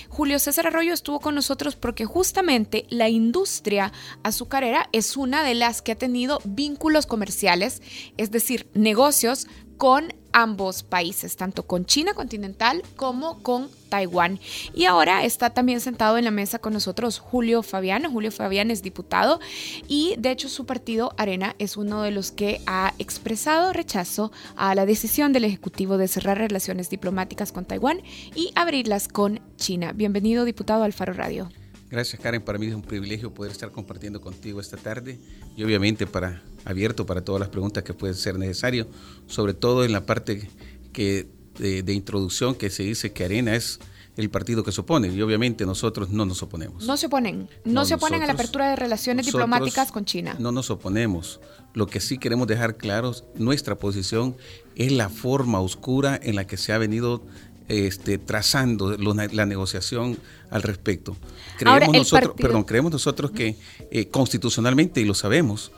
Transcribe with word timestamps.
Julio 0.09 0.39
César 0.39 0.67
Arroyo 0.67 0.93
estuvo 0.93 1.19
con 1.19 1.35
nosotros 1.35 1.75
porque 1.75 2.05
justamente 2.05 2.85
la 2.89 3.09
industria 3.09 3.91
azucarera 4.23 4.89
es 4.91 5.17
una 5.17 5.43
de 5.43 5.55
las 5.55 5.81
que 5.81 5.93
ha 5.93 5.97
tenido 5.97 6.39
vínculos 6.43 7.05
comerciales, 7.05 7.81
es 8.17 8.31
decir, 8.31 8.67
negocios 8.73 9.47
con 9.77 10.13
ambos 10.35 10.83
países, 10.83 11.37
tanto 11.37 11.65
con 11.65 11.85
China 11.85 12.13
continental 12.13 12.83
como 12.97 13.41
con 13.41 13.69
Taiwán. 13.87 14.39
Y 14.73 14.83
ahora 14.83 15.23
está 15.23 15.51
también 15.51 15.79
sentado 15.79 16.17
en 16.17 16.25
la 16.25 16.31
mesa 16.31 16.59
con 16.59 16.73
nosotros 16.73 17.19
Julio 17.19 17.63
Fabián. 17.63 18.11
Julio 18.11 18.31
Fabián 18.31 18.69
es 18.69 18.81
diputado 18.81 19.39
y 19.87 20.15
de 20.17 20.31
hecho 20.31 20.49
su 20.49 20.65
partido 20.65 21.13
Arena 21.17 21.55
es 21.57 21.77
uno 21.77 22.01
de 22.01 22.11
los 22.11 22.31
que 22.31 22.59
ha 22.67 22.93
expresado 22.99 23.71
rechazo 23.71 24.33
a 24.57 24.75
la 24.75 24.85
decisión 24.85 25.31
del 25.31 25.45
Ejecutivo 25.45 25.97
de 25.97 26.09
cerrar 26.09 26.37
relaciones 26.37 26.89
diplomáticas 26.89 27.53
con 27.53 27.63
Taiwán 27.63 28.01
y 28.35 28.51
abrirlas 28.55 29.07
con 29.07 29.39
China. 29.55 29.93
Bienvenido 29.93 30.43
diputado 30.43 30.83
al 30.83 30.91
Faro 30.91 31.13
Radio. 31.13 31.49
Gracias 31.89 32.21
Karen, 32.21 32.43
para 32.43 32.57
mí 32.57 32.65
es 32.65 32.75
un 32.75 32.81
privilegio 32.81 33.33
poder 33.33 33.53
estar 33.53 33.71
compartiendo 33.71 34.19
contigo 34.19 34.59
esta 34.59 34.75
tarde 34.75 35.17
y 35.55 35.63
obviamente 35.63 36.05
para 36.05 36.41
abierto 36.65 37.05
para 37.05 37.23
todas 37.23 37.39
las 37.39 37.49
preguntas 37.49 37.83
que 37.83 37.93
pueden 37.93 38.15
ser 38.15 38.37
necesarias, 38.37 38.87
sobre 39.27 39.53
todo 39.53 39.85
en 39.85 39.91
la 39.91 40.05
parte 40.05 40.49
que, 40.91 41.27
de, 41.57 41.93
introducción 41.93 42.55
que 42.55 42.69
se 42.69 42.83
dice 42.83 43.13
que 43.13 43.23
Arena 43.23 43.55
es 43.55 43.79
el 44.17 44.29
partido 44.29 44.63
que 44.63 44.71
se 44.71 44.81
opone 44.81 45.09
y 45.09 45.21
obviamente 45.21 45.65
nosotros 45.65 46.09
no 46.09 46.25
nos 46.25 46.41
oponemos. 46.41 46.85
No 46.85 46.97
se 46.97 47.07
oponen, 47.07 47.49
no, 47.65 47.85
se 47.85 47.95
oponen 47.95 48.23
a 48.23 48.25
la 48.25 48.33
apertura 48.33 48.69
de 48.69 48.75
relaciones 48.75 49.25
diplomáticas 49.25 49.91
con 49.91 50.05
China. 50.05 50.35
No 50.39 50.51
nos 50.51 50.69
oponemos. 50.69 51.39
Lo 51.73 51.87
que 51.87 51.99
sí 51.99 52.17
queremos 52.17 52.47
dejar 52.47 52.77
claros, 52.77 53.25
nuestra 53.35 53.75
posición 53.75 54.35
es 54.75 54.91
la 54.91 55.09
forma 55.09 55.59
oscura 55.59 56.19
en 56.21 56.35
la 56.35 56.47
que 56.47 56.55
se 56.55 56.71
ha 56.71 56.77
venido 56.77 57.21
este, 57.67 58.17
trazando 58.17 58.95
la 58.95 59.45
negociación 59.45 60.17
al 60.49 60.61
respecto. 60.61 61.17
Creemos 61.57 61.95
nosotros, 61.95 62.35
perdón, 62.37 62.63
creemos 62.63 62.91
nosotros 62.91 63.31
que 63.31 63.57
eh, 63.91 64.07
constitucionalmente, 64.09 65.01
y 65.01 65.05
lo 65.05 65.15
sabemos, 65.15 65.71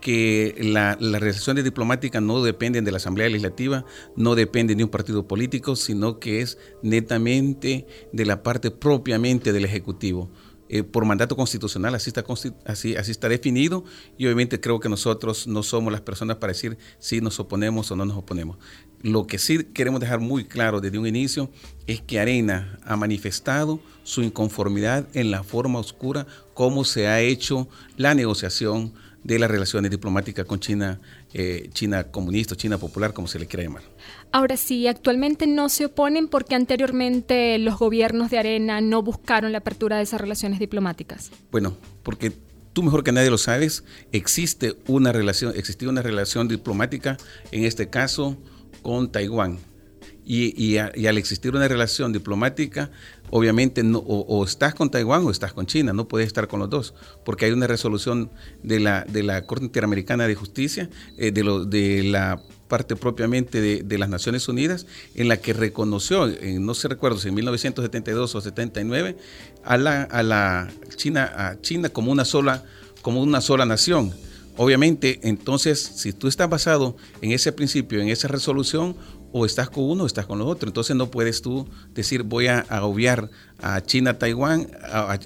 que 0.00 0.56
la, 0.58 0.96
las 1.00 1.20
relaciones 1.20 1.64
diplomáticas 1.64 2.22
no 2.22 2.42
dependen 2.42 2.84
de 2.84 2.90
la 2.90 2.96
Asamblea 2.96 3.28
Legislativa, 3.28 3.84
no 4.16 4.34
dependen 4.34 4.78
de 4.78 4.84
un 4.84 4.90
partido 4.90 5.26
político, 5.26 5.76
sino 5.76 6.18
que 6.18 6.40
es 6.40 6.58
netamente 6.82 7.86
de 8.12 8.26
la 8.26 8.42
parte 8.42 8.70
propiamente 8.70 9.52
del 9.52 9.64
Ejecutivo. 9.64 10.30
Eh, 10.72 10.84
por 10.84 11.04
mandato 11.04 11.34
constitucional, 11.34 11.96
así 11.96 12.10
está, 12.10 12.24
así, 12.64 12.94
así 12.94 13.10
está 13.10 13.28
definido 13.28 13.82
y 14.16 14.26
obviamente 14.26 14.60
creo 14.60 14.78
que 14.78 14.88
nosotros 14.88 15.48
no 15.48 15.64
somos 15.64 15.90
las 15.90 16.00
personas 16.00 16.36
para 16.36 16.52
decir 16.52 16.78
si 17.00 17.20
nos 17.20 17.40
oponemos 17.40 17.90
o 17.90 17.96
no 17.96 18.04
nos 18.04 18.16
oponemos. 18.16 18.56
Lo 19.02 19.26
que 19.26 19.38
sí 19.38 19.64
queremos 19.64 20.00
dejar 20.00 20.20
muy 20.20 20.44
claro 20.44 20.80
desde 20.80 20.96
un 21.00 21.08
inicio 21.08 21.50
es 21.88 22.00
que 22.00 22.20
Arena 22.20 22.78
ha 22.84 22.94
manifestado 22.94 23.80
su 24.04 24.22
inconformidad 24.22 25.08
en 25.12 25.32
la 25.32 25.42
forma 25.42 25.80
oscura 25.80 26.28
como 26.54 26.84
se 26.84 27.08
ha 27.08 27.20
hecho 27.20 27.66
la 27.96 28.14
negociación 28.14 28.92
de 29.24 29.38
las 29.38 29.50
relaciones 29.50 29.90
diplomáticas 29.90 30.46
con 30.46 30.60
China, 30.60 31.00
eh, 31.32 31.68
China 31.72 32.04
comunista, 32.04 32.56
China 32.56 32.78
popular, 32.78 33.12
como 33.12 33.28
se 33.28 33.38
le 33.38 33.46
quiera 33.46 33.64
llamar. 33.64 33.82
Ahora 34.32 34.56
sí, 34.56 34.86
actualmente 34.86 35.46
no 35.46 35.68
se 35.68 35.86
oponen 35.86 36.28
porque 36.28 36.54
anteriormente 36.54 37.58
los 37.58 37.78
gobiernos 37.78 38.30
de 38.30 38.38
Arena 38.38 38.80
no 38.80 39.02
buscaron 39.02 39.52
la 39.52 39.58
apertura 39.58 39.96
de 39.96 40.04
esas 40.04 40.20
relaciones 40.20 40.58
diplomáticas. 40.58 41.30
Bueno, 41.50 41.76
porque 42.02 42.32
tú 42.72 42.82
mejor 42.82 43.04
que 43.04 43.12
nadie 43.12 43.30
lo 43.30 43.38
sabes, 43.38 43.84
existe 44.12 44.76
una 44.86 45.12
relación, 45.12 45.52
existía 45.56 45.88
una 45.88 46.02
relación 46.02 46.48
diplomática, 46.48 47.16
en 47.50 47.64
este 47.64 47.88
caso 47.88 48.38
con 48.82 49.10
Taiwán. 49.12 49.58
Y, 50.32 50.76
al 50.76 51.18
existir 51.18 51.56
una 51.56 51.66
relación 51.66 52.12
diplomática, 52.12 52.92
obviamente 53.30 53.82
no, 53.82 53.98
o, 53.98 54.44
estás 54.44 54.74
con 54.74 54.90
Taiwán 54.90 55.24
o 55.24 55.30
estás 55.30 55.52
con 55.52 55.66
China, 55.66 55.92
no 55.92 56.08
puedes 56.08 56.26
estar 56.26 56.48
con 56.48 56.60
los 56.60 56.70
dos, 56.70 56.94
porque 57.24 57.46
hay 57.46 57.52
una 57.52 57.66
resolución 57.66 58.30
de 58.62 58.80
la, 58.80 59.04
de 59.04 59.22
la 59.22 59.46
Corte 59.46 59.64
Interamericana 59.64 60.26
de 60.26 60.34
Justicia, 60.34 60.90
eh, 61.16 61.30
de, 61.30 61.44
lo, 61.44 61.64
de 61.64 62.02
la 62.04 62.42
parte 62.68 62.94
propiamente 62.94 63.60
de, 63.60 63.98
las 63.98 64.08
Naciones 64.08 64.48
Unidas, 64.48 64.86
en 65.16 65.26
la 65.26 65.38
que 65.38 65.52
reconoció, 65.52 66.28
no 66.28 66.74
sé 66.74 66.86
recuerdo 66.86 67.18
si 67.18 67.28
en 67.28 67.34
1972 67.34 68.34
o 68.34 68.40
79, 68.40 69.16
a 69.64 69.76
la, 69.76 70.02
a 70.04 70.22
la 70.22 70.68
China, 70.94 71.58
China 71.62 71.88
como 71.88 72.12
una 72.12 72.24
sola, 72.24 72.64
como 73.02 73.22
una 73.22 73.40
sola 73.40 73.66
nación. 73.66 74.12
Obviamente, 74.56 75.20
entonces, 75.22 75.80
si 75.80 76.12
tú 76.12 76.28
estás 76.28 76.48
basado 76.48 76.96
en 77.22 77.32
ese 77.32 77.50
principio, 77.50 78.00
en 78.00 78.08
esa 78.08 78.28
resolución, 78.28 78.94
o 79.32 79.46
estás 79.46 79.70
con 79.70 79.84
uno 79.84 80.04
o 80.04 80.06
estás 80.06 80.26
con 80.26 80.38
los 80.38 80.48
otros. 80.48 80.68
Entonces 80.70 80.96
no 80.96 81.10
puedes 81.10 81.42
tú 81.42 81.68
decir 81.94 82.22
voy 82.22 82.48
a, 82.48 82.64
obviar 82.82 83.30
a 83.62 83.80
China-Taiwán 83.80 84.68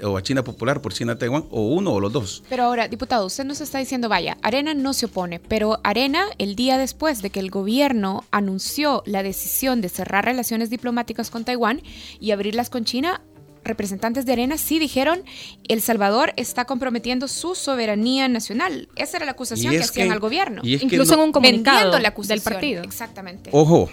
o 0.03 0.17
a 0.17 0.23
China 0.23 0.43
Popular 0.43 0.81
por 0.83 0.93
China-Taiwán 0.93 1.45
o 1.51 1.69
uno 1.69 1.93
o 1.93 2.01
los 2.01 2.13
dos. 2.13 2.43
Pero 2.49 2.65
ahora, 2.65 2.89
diputado, 2.89 3.27
usted 3.27 3.45
nos 3.45 3.61
está 3.61 3.79
diciendo, 3.79 4.09
vaya, 4.09 4.37
Arena 4.43 4.75
no 4.75 4.93
se 4.93 5.07
opone, 5.07 5.41
pero 5.41 5.79
Arena, 5.85 6.27
el 6.39 6.57
día 6.57 6.79
después 6.79 7.23
de 7.23 7.31
que 7.31 7.41
el 7.41 7.51
gobierno 7.51 8.25
anunció 8.31 9.03
la 9.07 9.23
decisión 9.23 9.81
de 9.81 9.89
cerrar 9.89 10.25
relaciones 10.25 10.71
diplomáticas 10.71 11.31
con 11.31 11.45
Taiwán 11.45 11.83
y 12.21 12.33
abrirlas 12.33 12.71
con 12.71 12.85
China, 12.85 13.21
representantes 13.65 14.27
de 14.27 14.33
Arena 14.33 14.59
sí 14.59 14.79
dijeron 14.79 15.23
El 15.69 15.81
Salvador 15.81 16.33
está 16.37 16.65
comprometiendo 16.65 17.29
su 17.29 17.55
soberanía 17.55 18.29
nacional. 18.29 18.89
Esa 18.97 19.17
era 19.17 19.27
la 19.27 19.33
acusación 19.33 19.73
que 19.73 19.81
hacían 19.81 20.13
al 20.13 20.21
gobierno. 20.21 20.63
Incluso 20.65 21.15
en 21.15 21.21
un 21.21 21.33
comunicado 21.33 21.99
la 21.99 22.15
del 22.29 22.41
partido. 22.41 22.83
Exactamente. 22.83 23.51
Ojo, 23.53 23.91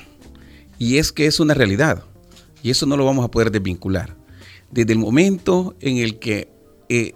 y 0.78 0.98
es 0.98 1.12
que 1.12 1.26
es 1.26 1.40
una 1.40 1.54
realidad. 1.54 2.04
Y 2.64 2.70
eso 2.70 2.86
no 2.86 2.98
lo 2.98 3.06
vamos 3.06 3.26
a 3.26 3.32
poder 3.32 3.52
desvincular. 3.52 4.16
Desde 4.70 4.94
el 4.94 5.00
momento 5.00 5.76
en 5.80 5.98
el 5.98 6.20
que... 6.20 6.50
Eh, 6.90 7.14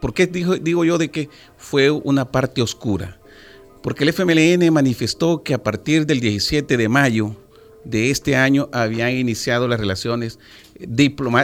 ¿Por 0.00 0.12
qué 0.12 0.26
digo, 0.26 0.56
digo 0.56 0.84
yo 0.84 0.98
de 0.98 1.10
que 1.10 1.28
fue 1.56 1.90
una 1.90 2.30
parte 2.30 2.62
oscura? 2.62 3.18
Porque 3.82 4.04
el 4.04 4.10
FMLN 4.10 4.72
manifestó 4.72 5.42
que 5.42 5.54
a 5.54 5.62
partir 5.62 6.06
del 6.06 6.20
17 6.20 6.76
de 6.76 6.88
mayo 6.88 7.36
de 7.84 8.10
este 8.10 8.36
año 8.36 8.68
habían 8.72 9.12
iniciado 9.12 9.68
las 9.68 9.80
relaciones 9.80 10.38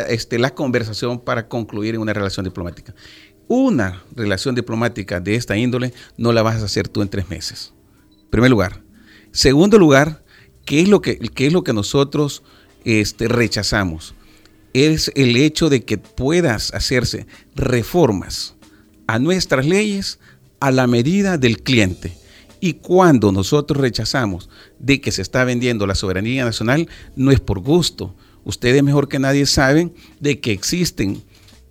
este, 0.08 0.38
la 0.38 0.54
conversación 0.54 1.20
para 1.20 1.48
concluir 1.48 1.94
en 1.94 2.00
una 2.00 2.12
relación 2.12 2.44
diplomática. 2.44 2.94
Una 3.48 4.02
relación 4.14 4.54
diplomática 4.54 5.20
de 5.20 5.34
esta 5.34 5.56
índole 5.56 5.92
no 6.16 6.32
la 6.32 6.42
vas 6.42 6.62
a 6.62 6.64
hacer 6.64 6.88
tú 6.88 7.02
en 7.02 7.08
tres 7.08 7.28
meses. 7.28 7.72
Primer 8.30 8.50
lugar. 8.50 8.82
Segundo 9.30 9.78
lugar, 9.78 10.22
¿qué 10.64 10.80
es 10.80 10.88
lo 10.88 11.00
que, 11.00 11.18
qué 11.18 11.46
es 11.46 11.52
lo 11.52 11.64
que 11.64 11.72
nosotros 11.72 12.42
este, 12.84 13.28
rechazamos? 13.28 14.14
Es 14.72 15.12
el 15.14 15.36
hecho 15.36 15.68
de 15.68 15.84
que 15.84 15.98
puedas 15.98 16.72
hacerse 16.72 17.26
reformas 17.54 18.54
a 19.06 19.18
nuestras 19.18 19.66
leyes 19.66 20.18
a 20.60 20.70
la 20.70 20.86
medida 20.86 21.36
del 21.36 21.62
cliente. 21.62 22.16
Y 22.60 22.74
cuando 22.74 23.32
nosotros 23.32 23.80
rechazamos 23.80 24.48
de 24.78 25.00
que 25.00 25.10
se 25.10 25.20
está 25.20 25.44
vendiendo 25.44 25.86
la 25.86 25.96
soberanía 25.96 26.44
nacional, 26.44 26.88
no 27.16 27.32
es 27.32 27.40
por 27.40 27.58
gusto. 27.58 28.14
Ustedes 28.44 28.82
mejor 28.82 29.08
que 29.08 29.18
nadie 29.18 29.46
saben 29.46 29.94
de 30.20 30.40
que 30.40 30.52
existen 30.52 31.22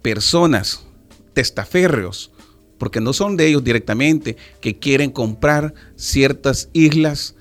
personas, 0.01 0.85
testaferreos, 1.33 2.31
porque 2.77 3.01
no 3.01 3.13
son 3.13 3.37
de 3.37 3.47
ellos 3.47 3.63
directamente, 3.63 4.37
que 4.59 4.79
quieren 4.79 5.11
comprar 5.11 5.73
ciertas 5.95 6.69
islas, 6.73 7.35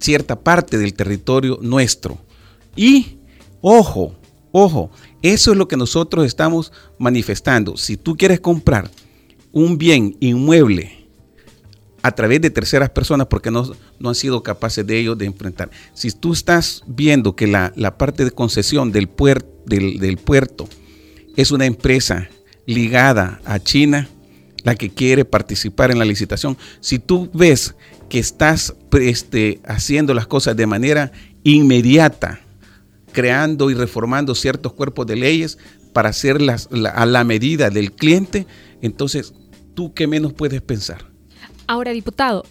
cierta 0.00 0.40
parte 0.40 0.78
del 0.78 0.94
territorio 0.94 1.58
nuestro. 1.62 2.18
Y, 2.74 3.18
ojo, 3.60 4.16
Ojo, 4.58 4.90
eso 5.20 5.52
es 5.52 5.58
lo 5.58 5.68
que 5.68 5.76
nosotros 5.76 6.24
estamos 6.24 6.72
manifestando. 6.98 7.76
Si 7.76 7.98
tú 7.98 8.16
quieres 8.16 8.40
comprar 8.40 8.90
un 9.52 9.76
bien 9.76 10.16
inmueble 10.18 10.95
a 12.06 12.12
través 12.12 12.40
de 12.40 12.50
terceras 12.50 12.88
personas 12.90 13.26
porque 13.26 13.50
no, 13.50 13.68
no 13.98 14.08
han 14.08 14.14
sido 14.14 14.40
capaces 14.44 14.86
de 14.86 14.96
ellos 14.96 15.18
de 15.18 15.26
enfrentar. 15.26 15.70
Si 15.92 16.12
tú 16.12 16.32
estás 16.32 16.84
viendo 16.86 17.34
que 17.34 17.48
la, 17.48 17.72
parte 17.98 18.24
de 18.24 18.30
concesión 18.30 18.92
del, 18.92 19.10
del, 19.66 19.98
del 19.98 20.16
puerto 20.16 20.68
es 21.36 21.50
una 21.50 21.66
empresa 21.66 22.28
ligada 22.64 23.40
a 23.44 23.58
China, 23.58 24.08
la 24.62 24.76
que 24.76 24.90
quiere 24.90 25.24
participar 25.24 25.90
en 25.90 25.98
la 25.98 26.04
licitación, 26.04 26.56
si 26.78 27.00
tú 27.00 27.28
ves 27.34 27.74
que 28.08 28.20
estás 28.20 28.74
este, 29.00 29.60
haciendo 29.64 30.14
las 30.14 30.28
cosas 30.28 30.56
de 30.56 30.66
manera 30.66 31.10
inmediata, 31.42 32.40
creando 33.10 33.68
y 33.68 33.74
reformando 33.74 34.36
ciertos 34.36 34.72
cuerpos 34.74 35.08
de 35.08 35.16
leyes 35.16 35.58
para 35.92 36.10
hacerlas 36.10 36.68
a 36.94 37.04
la 37.04 37.24
medida 37.24 37.68
del 37.68 37.90
cliente, 37.90 38.46
entonces 38.80 39.34
tú 39.74 39.92
qué 39.92 40.06
menos 40.06 40.34
puedes 40.34 40.62
pensar 40.62 41.15
Ahora, 41.66 41.92
diputado, 41.92 42.44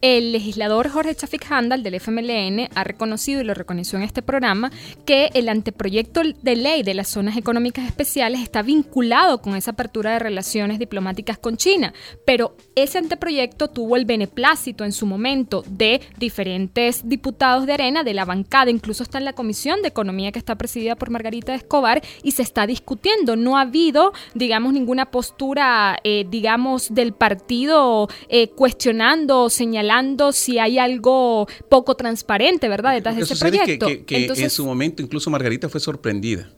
el 0.00 0.32
legislador 0.32 0.88
Jorge 0.88 1.14
Chafik 1.14 1.50
Handal 1.50 1.82
del 1.82 1.94
FMLN 1.94 2.68
ha 2.74 2.84
reconocido 2.84 3.40
y 3.40 3.44
lo 3.44 3.54
reconoció 3.54 3.98
en 3.98 4.04
este 4.04 4.22
programa 4.22 4.70
que 5.04 5.30
el 5.34 5.48
anteproyecto 5.48 6.22
de 6.42 6.56
ley 6.56 6.82
de 6.82 6.94
las 6.94 7.08
zonas 7.08 7.36
económicas 7.36 7.86
especiales 7.86 8.40
está 8.40 8.62
vinculado 8.62 9.42
con 9.42 9.56
esa 9.56 9.72
apertura 9.72 10.12
de 10.12 10.18
relaciones 10.18 10.78
diplomáticas 10.78 11.38
con 11.38 11.56
China, 11.56 11.92
pero 12.24 12.56
ese 12.74 12.98
anteproyecto 12.98 13.68
tuvo 13.68 13.96
el 13.96 14.06
beneplácito 14.06 14.84
en 14.84 14.92
su 14.92 15.06
momento 15.06 15.64
de 15.68 16.00
diferentes 16.18 17.06
diputados 17.06 17.66
de 17.66 17.74
Arena, 17.74 18.02
de 18.02 18.14
la 18.14 18.24
bancada, 18.24 18.70
incluso 18.70 19.02
está 19.02 19.18
en 19.18 19.24
la 19.24 19.34
Comisión 19.34 19.82
de 19.82 19.88
Economía 19.88 20.32
que 20.32 20.38
está 20.38 20.56
presidida 20.56 20.96
por 20.96 21.10
Margarita 21.10 21.54
Escobar 21.54 22.02
y 22.22 22.32
se 22.32 22.42
está 22.42 22.66
discutiendo. 22.66 23.36
No 23.36 23.58
ha 23.58 23.62
habido, 23.62 24.12
digamos, 24.34 24.72
ninguna 24.72 25.10
postura, 25.10 25.98
eh, 26.04 26.26
digamos, 26.30 26.94
del 26.94 27.12
partido 27.12 28.08
eh, 28.28 28.48
cuestionando 28.48 29.42
o 29.42 29.50
señalando 29.50 29.89
si 30.32 30.58
hay 30.58 30.78
algo 30.78 31.46
poco 31.68 31.94
transparente, 31.96 32.68
¿verdad? 32.68 32.94
Detrás 32.94 33.16
de 33.16 33.22
ese 33.22 33.36
proyecto. 33.36 33.86
Que, 34.06 34.26
en 34.26 34.50
su 34.50 34.64
momento 34.64 35.02
incluso 35.02 35.30
Margarita 35.30 35.68
fue 35.68 35.80
sorprendida. 35.80 36.50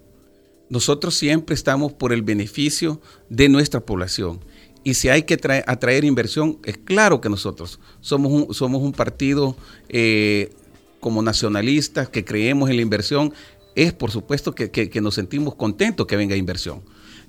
Nosotros 0.69 1.15
siempre 1.15 1.55
estamos 1.55 1.93
por 1.93 2.13
el 2.13 2.23
beneficio 2.23 3.01
de 3.29 3.49
nuestra 3.49 3.81
población. 3.81 4.41
Y 4.85 4.95
si 4.95 5.09
hay 5.09 5.23
que 5.25 5.35
atraer 5.67 6.05
inversión, 6.05 6.59
es 6.65 6.79
claro 6.79 7.21
que 7.21 7.29
nosotros 7.29 7.79
somos 8.01 8.33
un, 8.33 8.55
somos 8.55 8.83
un 8.83 8.93
partido 8.93 9.57
eh, 9.89 10.51
como 10.99 11.23
nacionalistas 11.23 12.09
que 12.09 12.25
creemos 12.25 12.71
en 12.71 12.77
la 12.77 12.83
inversión. 12.83 13.33
Es 13.75 13.93
por 13.93 14.11
supuesto 14.11 14.55
que, 14.55 14.91
nos 15.01 15.15
sentimos 15.15 15.55
contentos 15.55 16.07
que 16.07 16.17
venga 16.17 16.37
inversión. 16.37 16.83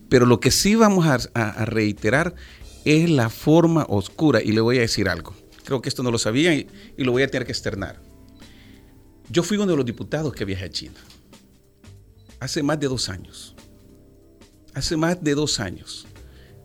Pero 0.10 0.26
lo 0.26 0.40
que 0.40 0.52
sí 0.52 0.76
vamos 0.76 1.06
a 1.06 1.66
reiterar 1.66 2.36
es 2.86 3.10
la 3.10 3.30
forma 3.30 3.86
oscura. 3.90 4.42
Y 4.42 4.52
le 4.52 4.62
voy 4.62 4.78
a 4.78 4.82
decir 4.82 5.10
algo. 5.10 5.34
Creo 5.64 5.82
que 5.82 5.90
esto 5.90 6.04
no 6.04 6.12
lo 6.12 6.18
sabía 6.18 6.54
y, 6.54 6.68
lo 6.98 7.12
voy 7.12 7.24
a 7.24 7.28
tener 7.28 7.46
que 7.46 7.52
externar. 7.52 8.02
Yo 9.30 9.44
fui 9.44 9.58
uno 9.58 9.68
de 9.68 9.78
los 9.78 9.86
diputados 9.86 10.34
que 10.34 10.46
viajé 10.46 10.66
a 10.66 10.70
China. 10.70 11.00
Hace 12.40 12.62
más 12.62 12.80
de 12.80 12.88
dos 12.88 13.10
años. 13.10 13.56
Hace 14.74 14.98
más 14.98 15.24
de 15.24 15.36
dos 15.36 15.60
años. 15.60 16.06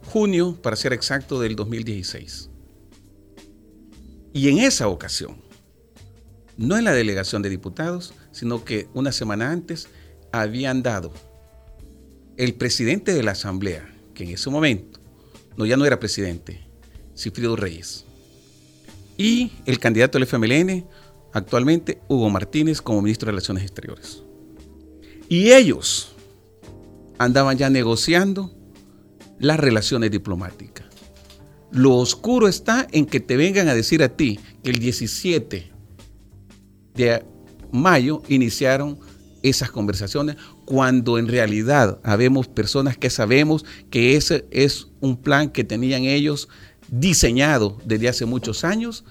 Junio, 0.07 0.59
para 0.61 0.77
ser 0.77 0.93
exacto, 0.93 1.41
del 1.41 1.55
2016. 1.55 2.51
Y 4.33 4.49
en 4.49 4.59
esa 4.59 4.89
ocasión, 4.89 5.41
no 6.57 6.77
en 6.77 6.85
la 6.85 6.93
delegación 6.93 7.43
de 7.43 7.51
diputados, 7.51 8.15
sino 8.33 8.65
que 8.65 8.89
una 8.95 9.13
semana 9.13 9.51
antes 9.53 9.89
habían 10.33 10.83
dado 10.83 11.13
el 12.37 12.55
presidente 12.55 13.15
de 13.15 13.23
la 13.23 13.33
Asamblea, 13.33 13.89
que 14.15 14.25
en 14.25 14.31
ese 14.31 14.51
momento, 14.51 15.01
no 15.57 15.67
ya 15.67 15.77
no 15.77 15.85
era 15.85 15.99
presidente, 16.01 16.61
Cifrido 17.17 17.57
Reyes, 17.57 18.05
y 19.19 19.53
el 19.67 19.79
candidato 19.81 20.19
del 20.19 20.27
FMLN, 20.27 20.87
actualmente 21.33 22.01
Hugo 22.09 22.31
Martínez, 22.31 22.81
como 22.81 23.03
ministro 23.03 23.27
de 23.27 23.33
Relaciones 23.33 23.65
Exteriores. 23.65 24.23
Y 25.29 25.51
ellos 25.51 26.13
andaban 27.19 27.59
ya 27.59 27.69
negociando 27.69 28.55
las 29.39 29.61
relaciones 29.61 30.11
diplomáticas. 30.11 30.87
Lo 31.71 31.97
oscuro 31.97 32.49
está 32.49 32.87
en 32.93 33.05
que 33.05 33.21
te 33.21 33.37
vengan 33.37 33.69
a 33.69 33.75
decir 33.75 34.03
a 34.03 34.09
ti 34.09 34.41
que 34.63 34.71
el 34.71 34.79
17 34.79 35.71
de 36.95 37.23
mayo 37.71 38.23
iniciaron 38.29 38.99
esas 39.43 39.71
conversaciones 39.71 40.37
cuando 40.65 41.19
en 41.19 41.29
realidad 41.29 42.01
habemos 42.03 42.49
personas 42.49 42.97
que 42.97 43.11
sabemos 43.11 43.65
que 43.91 44.17
ese 44.17 44.47
es 44.51 44.89
un 45.01 45.17
plan 45.17 45.51
que 45.51 45.65
tenían 45.65 46.05
ellos 46.05 46.49
diseñado 46.89 47.77
desde 47.85 48.09
hace 48.09 48.25
muchos 48.25 48.65
años 48.65 49.05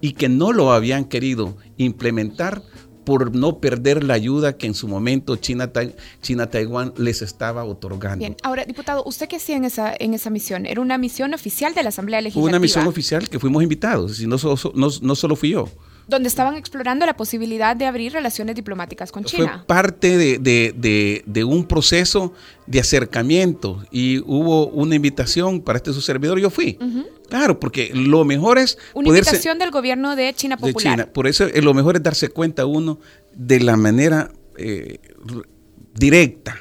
y 0.00 0.12
que 0.12 0.28
no 0.28 0.52
lo 0.52 0.72
habían 0.72 1.04
querido 1.04 1.56
implementar 1.76 2.62
por 3.04 3.34
no 3.34 3.58
perder 3.58 4.04
la 4.04 4.14
ayuda 4.14 4.56
que 4.56 4.66
en 4.66 4.74
su 4.74 4.86
momento 4.86 5.36
China, 5.36 5.72
China 6.22 6.48
Taiwán 6.48 6.92
les 6.96 7.22
estaba 7.22 7.64
otorgando. 7.64 8.18
Bien, 8.18 8.36
ahora, 8.42 8.64
diputado, 8.64 9.02
¿usted 9.04 9.26
qué 9.26 9.36
hacía 9.36 9.56
en 9.56 9.64
esa, 9.64 9.94
en 9.98 10.14
esa 10.14 10.30
misión? 10.30 10.66
¿Era 10.66 10.80
una 10.80 10.98
misión 10.98 11.34
oficial 11.34 11.74
de 11.74 11.82
la 11.82 11.88
Asamblea 11.88 12.20
Legislativa? 12.20 12.48
Una 12.48 12.58
misión 12.58 12.86
oficial 12.86 13.28
que 13.28 13.38
fuimos 13.38 13.62
invitados, 13.62 14.20
y 14.20 14.26
no, 14.26 14.36
no, 14.74 14.88
no 15.02 15.14
solo 15.14 15.36
fui 15.36 15.50
yo 15.50 15.68
donde 16.10 16.28
estaban 16.28 16.56
explorando 16.56 17.06
la 17.06 17.16
posibilidad 17.16 17.74
de 17.74 17.86
abrir 17.86 18.12
relaciones 18.12 18.54
diplomáticas 18.56 19.12
con 19.12 19.24
China. 19.24 19.58
Fue 19.58 19.66
parte 19.66 20.38
de, 20.38 21.44
un 21.44 21.64
proceso 21.64 22.34
de 22.66 22.80
acercamiento 22.80 23.82
y 23.90 24.18
hubo 24.18 24.66
una 24.68 24.96
invitación 24.96 25.60
para 25.60 25.78
este 25.78 25.92
su 25.92 26.00
servidor, 26.00 26.38
yo 26.38 26.50
fui. 26.50 26.78
Claro, 27.28 27.60
porque 27.60 27.92
lo 27.94 28.24
mejor 28.24 28.58
es... 28.58 28.76
Una 28.92 29.08
invitación 29.08 29.58
del 29.58 29.70
gobierno 29.70 30.16
de 30.16 30.34
China 30.34 30.56
Popular. 30.56 30.74
De 30.74 31.04
China. 31.04 31.12
Por 31.12 31.28
eso 31.28 31.44
eh, 31.44 31.62
lo 31.62 31.72
mejor 31.74 31.96
es 31.96 32.02
darse 32.02 32.28
cuenta 32.28 32.66
uno 32.66 32.98
de 33.32 33.60
la 33.60 33.76
manera 33.76 34.32
eh, 34.58 34.98
directa, 35.94 36.58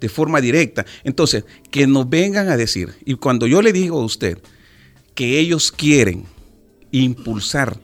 de 0.00 0.08
forma 0.08 0.40
directa. 0.40 0.84
Entonces, 1.02 1.44
que 1.70 1.86
nos 1.86 2.08
vengan 2.08 2.50
a 2.50 2.56
decir, 2.56 2.92
y 3.06 3.14
cuando 3.14 3.46
yo 3.46 3.62
le 3.62 3.72
digo 3.72 4.00
a 4.00 4.04
usted 4.04 4.38
que 5.14 5.38
ellos 5.38 5.72
quieren 5.72 6.24
impulsar 6.90 7.78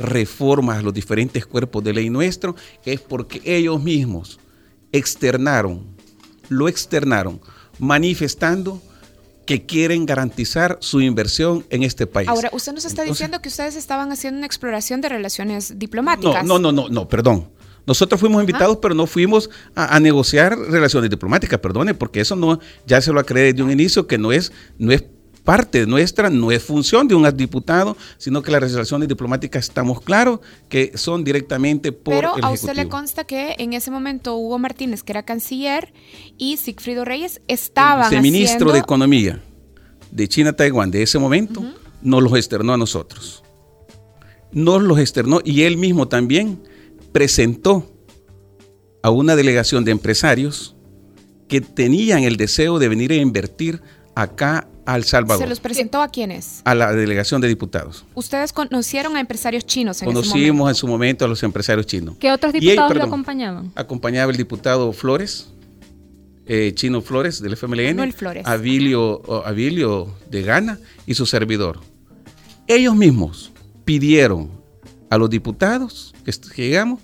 reformas 0.00 0.78
a 0.78 0.82
los 0.82 0.94
diferentes 0.94 1.46
cuerpos 1.46 1.84
de 1.84 1.92
ley 1.92 2.10
nuestro 2.10 2.56
es 2.84 3.00
porque 3.00 3.40
ellos 3.44 3.82
mismos 3.82 4.40
externaron, 4.92 5.84
lo 6.48 6.68
externaron, 6.68 7.40
manifestando 7.78 8.82
que 9.46 9.66
quieren 9.66 10.06
garantizar 10.06 10.78
su 10.80 11.00
inversión 11.00 11.66
en 11.70 11.82
este 11.82 12.06
país. 12.06 12.28
Ahora, 12.28 12.50
usted 12.52 12.72
nos 12.72 12.84
está 12.84 13.02
diciendo 13.02 13.40
que 13.42 13.48
ustedes 13.48 13.76
estaban 13.76 14.12
haciendo 14.12 14.38
una 14.38 14.46
exploración 14.46 15.00
de 15.00 15.08
relaciones 15.08 15.78
diplomáticas. 15.78 16.44
No, 16.44 16.58
no, 16.58 16.72
no, 16.72 16.88
no, 16.88 17.08
perdón. 17.08 17.48
Nosotros 17.86 18.20
fuimos 18.20 18.40
invitados, 18.40 18.78
pero 18.80 18.94
no 18.94 19.06
fuimos 19.06 19.50
a, 19.74 19.98
negociar 19.98 20.56
relaciones 20.56 21.10
diplomáticas, 21.10 21.58
perdone, 21.58 21.94
porque 21.94 22.20
eso 22.20 22.36
no, 22.36 22.60
ya 22.86 23.00
se 23.00 23.12
lo 23.12 23.18
acredité 23.18 23.54
desde 23.54 23.62
un 23.64 23.72
inicio 23.72 24.06
que 24.06 24.18
no 24.18 24.30
es, 24.30 24.52
no 24.78 24.92
es 24.92 25.02
parte 25.44 25.86
nuestra, 25.86 26.30
no 26.30 26.50
es 26.50 26.62
función 26.62 27.08
de 27.08 27.14
un 27.14 27.28
diputado, 27.36 27.96
sino 28.18 28.42
que 28.42 28.50
las 28.50 28.60
relaciones 28.60 29.08
diplomáticas 29.08 29.64
estamos 29.64 30.00
claros 30.00 30.40
que 30.68 30.92
son 30.96 31.24
directamente 31.24 31.92
por 31.92 32.14
Pero 32.14 32.34
a 32.42 32.50
usted 32.50 32.74
le 32.74 32.88
consta 32.88 33.24
que 33.24 33.54
en 33.58 33.72
ese 33.72 33.90
momento 33.90 34.36
Hugo 34.36 34.58
Martínez, 34.58 35.02
que 35.02 35.12
era 35.12 35.22
canciller, 35.22 35.92
y 36.36 36.56
Sigfrido 36.56 37.04
Reyes 37.04 37.40
estaban 37.48 38.12
El 38.12 38.22
ministro 38.22 38.72
de 38.72 38.78
Economía 38.78 39.42
de 40.10 40.28
China-Taiwán 40.28 40.90
de 40.90 41.02
ese 41.02 41.18
momento 41.18 41.62
nos 42.02 42.22
los 42.22 42.34
externó 42.34 42.72
a 42.72 42.76
nosotros. 42.76 43.42
Nos 44.52 44.82
los 44.82 44.98
externó 44.98 45.40
y 45.44 45.62
él 45.62 45.76
mismo 45.76 46.08
también 46.08 46.62
presentó 47.12 47.90
a 49.02 49.10
una 49.10 49.36
delegación 49.36 49.84
de 49.84 49.92
empresarios 49.92 50.76
que 51.48 51.60
tenían 51.60 52.24
el 52.24 52.36
deseo 52.36 52.78
de 52.78 52.88
venir 52.88 53.12
a 53.12 53.16
invertir 53.16 53.82
acá 54.14 54.68
al 54.94 55.04
Salvador. 55.04 55.44
¿Se 55.44 55.48
los 55.48 55.60
presentó 55.60 56.02
a 56.02 56.08
quiénes? 56.08 56.62
A 56.64 56.74
la 56.74 56.92
delegación 56.92 57.40
de 57.40 57.46
diputados. 57.46 58.04
¿Ustedes 58.14 58.52
conocieron 58.52 59.16
a 59.16 59.20
empresarios 59.20 59.64
chinos 59.64 60.02
en 60.02 60.06
Conocimos 60.06 60.68
en 60.68 60.74
su 60.74 60.88
momento 60.88 61.24
a 61.24 61.28
los 61.28 61.42
empresarios 61.44 61.86
chinos. 61.86 62.16
¿Qué 62.18 62.32
otros 62.32 62.52
diputados 62.52 62.96
lo 62.96 63.04
acompañaban? 63.04 63.70
Acompañaba 63.76 64.32
el 64.32 64.36
diputado 64.36 64.92
Flores, 64.92 65.48
eh, 66.46 66.72
Chino 66.74 67.02
Flores 67.02 67.40
del 67.40 67.52
FMLN, 67.52 67.96
no 67.96 68.12
Flores. 68.12 68.44
Abilio, 68.46 70.12
de 70.28 70.42
Gana 70.42 70.78
y 71.06 71.14
su 71.14 71.24
servidor. 71.24 71.78
Ellos 72.66 72.96
mismos 72.96 73.52
pidieron 73.84 74.50
a 75.08 75.18
los 75.18 75.30
diputados 75.30 76.14
que 76.24 76.62
llegamos 76.62 77.00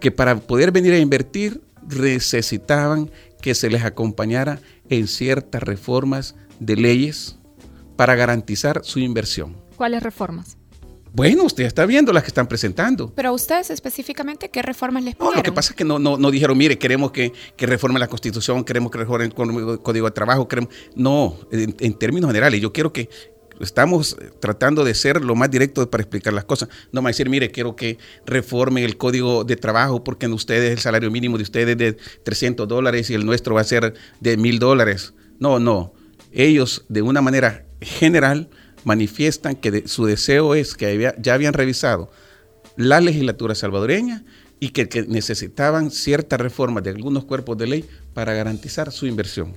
que 0.00 0.10
para 0.10 0.36
poder 0.36 0.70
venir 0.70 0.92
a 0.92 0.98
invertir 0.98 1.62
necesitaban 1.88 3.10
que 3.40 3.54
se 3.54 3.70
les 3.70 3.84
acompañara 3.84 4.60
en 4.90 5.08
ciertas 5.08 5.62
reformas 5.62 6.34
de 6.64 6.76
leyes 6.76 7.38
para 7.96 8.14
garantizar 8.14 8.80
su 8.84 8.98
inversión. 8.98 9.56
¿Cuáles 9.76 10.02
reformas? 10.02 10.56
Bueno, 11.14 11.44
usted 11.44 11.64
está 11.64 11.84
viendo 11.84 12.10
las 12.12 12.22
que 12.22 12.28
están 12.28 12.46
presentando. 12.46 13.12
Pero 13.14 13.30
a 13.30 13.32
ustedes 13.32 13.68
específicamente, 13.68 14.48
¿qué 14.50 14.62
reformas 14.62 15.04
les 15.04 15.14
pidieron? 15.14 15.34
No, 15.34 15.36
lo 15.36 15.42
que 15.42 15.52
pasa 15.52 15.72
es 15.72 15.76
que 15.76 15.84
no, 15.84 15.98
no, 15.98 16.30
dijeron, 16.30 16.56
mire, 16.56 16.78
queremos 16.78 17.12
que, 17.12 17.32
que 17.54 17.66
reforme 17.66 18.00
la 18.00 18.08
Constitución, 18.08 18.64
queremos 18.64 18.90
que 18.90 18.98
reforme 18.98 19.26
el 19.26 19.34
Código 19.34 20.06
de 20.06 20.10
Trabajo, 20.12 20.48
queremos... 20.48 20.72
No, 20.96 21.36
en, 21.50 21.98
términos 21.98 22.28
generales, 22.30 22.62
yo 22.62 22.72
quiero 22.72 22.94
que 22.94 23.10
estamos 23.60 24.16
tratando 24.40 24.84
de 24.84 24.94
ser 24.94 25.22
lo 25.22 25.34
más 25.34 25.50
directo 25.50 25.88
para 25.90 26.02
explicar 26.02 26.32
las 26.32 26.46
cosas. 26.46 26.70
No 26.92 27.02
me 27.02 27.10
decir, 27.10 27.28
mire, 27.28 27.50
quiero 27.50 27.76
que 27.76 27.98
reformen 28.24 28.82
el 28.82 28.96
código 28.96 29.44
de 29.44 29.56
trabajo 29.56 30.02
porque 30.02 30.24
en 30.24 30.32
ustedes 30.32 30.72
el 30.72 30.78
salario 30.78 31.10
mínimo 31.10 31.36
de 31.36 31.42
ustedes 31.42 31.72
es 31.72 31.78
de 31.78 31.92
300 32.24 32.66
dólares 32.66 33.10
y 33.10 33.14
el 33.14 33.26
nuestro 33.26 33.54
va 33.54 33.60
a 33.60 33.64
ser 33.64 33.92
de 34.20 34.36
1000 34.38 34.58
dólares. 34.58 35.12
No, 35.38 35.58
no. 35.58 35.92
Ellos, 36.32 36.84
de 36.88 37.02
una 37.02 37.20
manera 37.20 37.66
general, 37.80 38.48
manifiestan 38.84 39.54
que 39.54 39.86
su 39.86 40.06
deseo 40.06 40.54
es 40.54 40.74
que 40.74 41.14
ya 41.18 41.34
habían 41.34 41.52
revisado 41.52 42.10
la 42.76 43.00
legislatura 43.00 43.54
salvadoreña 43.54 44.24
y 44.60 44.70
que, 44.70 45.04
necesitaban 45.08 45.90
ciertas 45.90 46.40
reformas 46.40 46.84
de 46.84 46.90
algunos 46.90 47.24
cuerpos 47.24 47.58
de 47.58 47.66
ley 47.66 47.84
para 48.14 48.32
garantizar 48.32 48.92
su 48.92 49.06
inversión. 49.06 49.54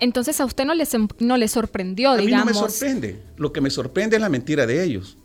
Entonces 0.00 0.40
a 0.40 0.44
usted 0.44 0.64
no 0.64 0.74
le, 0.74 0.84
no 1.20 1.36
le 1.36 1.48
sorprendió, 1.48 2.10
a 2.10 2.16
digamos. 2.16 2.46
Mí 2.46 2.52
no 2.52 2.60
me 2.62 2.70
sorprende. 2.70 3.22
Lo 3.36 3.52
que 3.52 3.60
me 3.60 3.70
sorprende 3.70 4.16
es 4.16 4.22
la 4.22 4.28
mentira 4.28 4.66
de 4.66 4.82
ellos. 4.82 5.16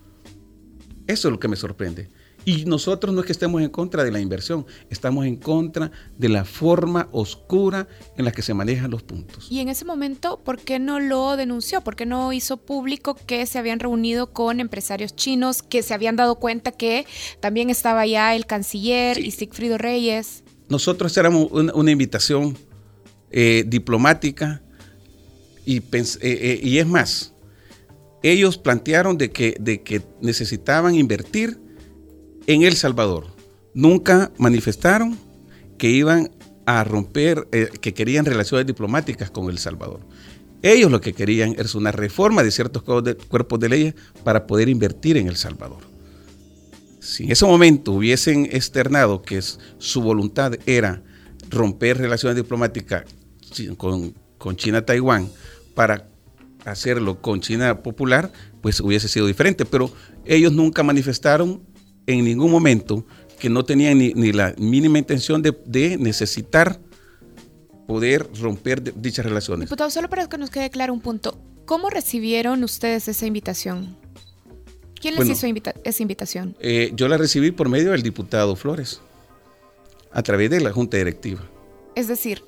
Eso 1.07 1.27
es 1.27 1.31
lo 1.31 1.39
que 1.39 1.47
me 1.47 1.55
sorprende. 1.55 2.09
Y 2.45 2.65
nosotros 2.65 3.13
no 3.13 3.21
es 3.21 3.25
que 3.25 3.31
estemos 3.31 3.61
en 3.61 3.69
contra 3.69 4.03
de 4.03 4.11
la 4.11 4.19
inversión, 4.19 4.65
estamos 4.89 5.25
en 5.25 5.37
contra 5.37 5.91
de 6.17 6.29
la 6.29 6.43
forma 6.43 7.07
oscura 7.11 7.87
en 8.17 8.25
la 8.25 8.31
que 8.31 8.41
se 8.41 8.53
manejan 8.53 8.91
los 8.91 9.03
puntos. 9.03 9.47
Y 9.49 9.59
en 9.59 9.69
ese 9.69 9.85
momento, 9.85 10.39
¿por 10.43 10.59
qué 10.59 10.79
no 10.79 10.99
lo 10.99 11.37
denunció? 11.37 11.81
¿Por 11.81 11.95
qué 11.95 12.05
no 12.05 12.33
hizo 12.33 12.57
público 12.57 13.15
que 13.15 13.45
se 13.45 13.59
habían 13.59 13.79
reunido 13.79 14.33
con 14.33 14.59
empresarios 14.59 15.15
chinos, 15.15 15.63
que 15.63 15.83
se 15.83 15.93
habían 15.93 16.15
dado 16.15 16.35
cuenta 16.35 16.71
que 16.71 17.05
también 17.39 17.69
estaba 17.69 18.05
ya 18.05 18.35
el 18.35 18.45
canciller 18.45 19.19
y 19.19 19.31
Sigfrido 19.31 19.77
Reyes? 19.77 20.43
Nosotros 20.69 21.15
éramos 21.17 21.51
una, 21.51 21.91
invitación 21.91 22.57
eh, 23.31 23.63
diplomática 23.67 24.61
y, 25.65 25.77
eh, 25.77 25.83
eh, 26.21 26.59
y 26.61 26.79
es 26.79 26.87
más, 26.87 27.33
ellos 28.21 28.57
plantearon 28.57 29.17
de 29.17 29.31
que, 29.31 29.55
de 29.59 29.81
que 29.81 30.01
necesitaban 30.21 30.95
invertir 30.95 31.62
en 32.47 32.63
El 32.63 32.75
Salvador. 32.75 33.27
Nunca 33.73 34.31
manifestaron 34.37 35.17
que 35.77 35.89
iban 35.89 36.31
a 36.65 36.83
romper, 36.83 37.47
eh, 37.51 37.69
que 37.81 37.93
querían 37.93 38.25
relaciones 38.25 38.65
diplomáticas 38.65 39.31
con 39.31 39.49
El 39.49 39.57
Salvador. 39.57 40.01
Ellos 40.61 40.89
lo 40.91 41.01
que 41.01 41.13
querían 41.13 41.55
es 41.57 41.75
una 41.75 41.91
reforma 41.91 42.41
de 42.41 42.51
ciertos 42.51 42.83
cuerpos 42.83 43.59
de 43.59 43.69
leyes 43.69 43.95
para 44.23 44.47
poder 44.47 44.69
invertir 44.69 45.17
en 45.17 45.27
El 45.27 45.35
Salvador. 45.35 45.81
Si 47.01 47.25
en 47.25 47.31
ese 47.31 47.45
momento 47.45 47.91
hubiesen 47.91 48.45
externado 48.45 49.21
que 49.21 49.41
su 49.41 50.01
voluntad 50.01 50.53
era 50.65 51.03
romper 51.49 51.97
relaciones 51.97 52.37
diplomáticas 52.37 53.03
con, 53.75 54.13
con 54.37 54.55
China-Taiwán 54.55 55.29
para 55.75 56.07
hacerlo 56.63 57.21
con 57.21 57.41
China 57.41 57.83
Popular, 57.83 58.31
pues 58.61 58.79
hubiese 58.79 59.09
sido 59.09 59.27
diferente. 59.27 59.65
Pero 59.65 59.91
ellos 60.23 60.53
nunca 60.53 60.81
manifestaron 60.81 61.61
en 62.07 62.25
ningún 62.25 62.51
momento 62.51 63.05
que 63.39 63.49
no 63.49 63.65
tenían 63.65 63.97
ni, 63.97 64.31
la 64.31 64.53
mínima 64.57 64.99
intención 64.99 65.41
de, 65.41 65.97
necesitar 65.97 66.79
poder 67.87 68.27
romper 68.39 68.81
dichas 69.01 69.25
relaciones. 69.25 69.67
Diputado, 69.67 69.89
solo 69.89 70.09
para 70.09 70.27
que 70.27 70.37
nos 70.37 70.49
quede 70.49 70.69
claro 70.69 70.93
un 70.93 71.01
punto, 71.01 71.37
¿cómo 71.65 71.89
recibieron 71.89 72.63
ustedes 72.63 73.07
esa 73.07 73.25
invitación? 73.25 73.97
¿Quién 74.99 75.15
les 75.15 75.27
hizo 75.27 75.45
esa 75.83 76.01
invitación? 76.01 76.55
Eh, 76.61 76.93
yo 76.95 77.09
la 77.09 77.17
recibí 77.17 77.51
por 77.51 77.67
medio 77.67 77.91
del 77.91 78.01
diputado 78.01 78.55
Flores, 78.55 79.01
a 80.13 80.23
través 80.23 80.49
de 80.49 80.61
la 80.61 80.71
Junta 80.71 80.95
Directiva. 80.95 81.41
Es 81.95 82.07
decir, 82.07 82.43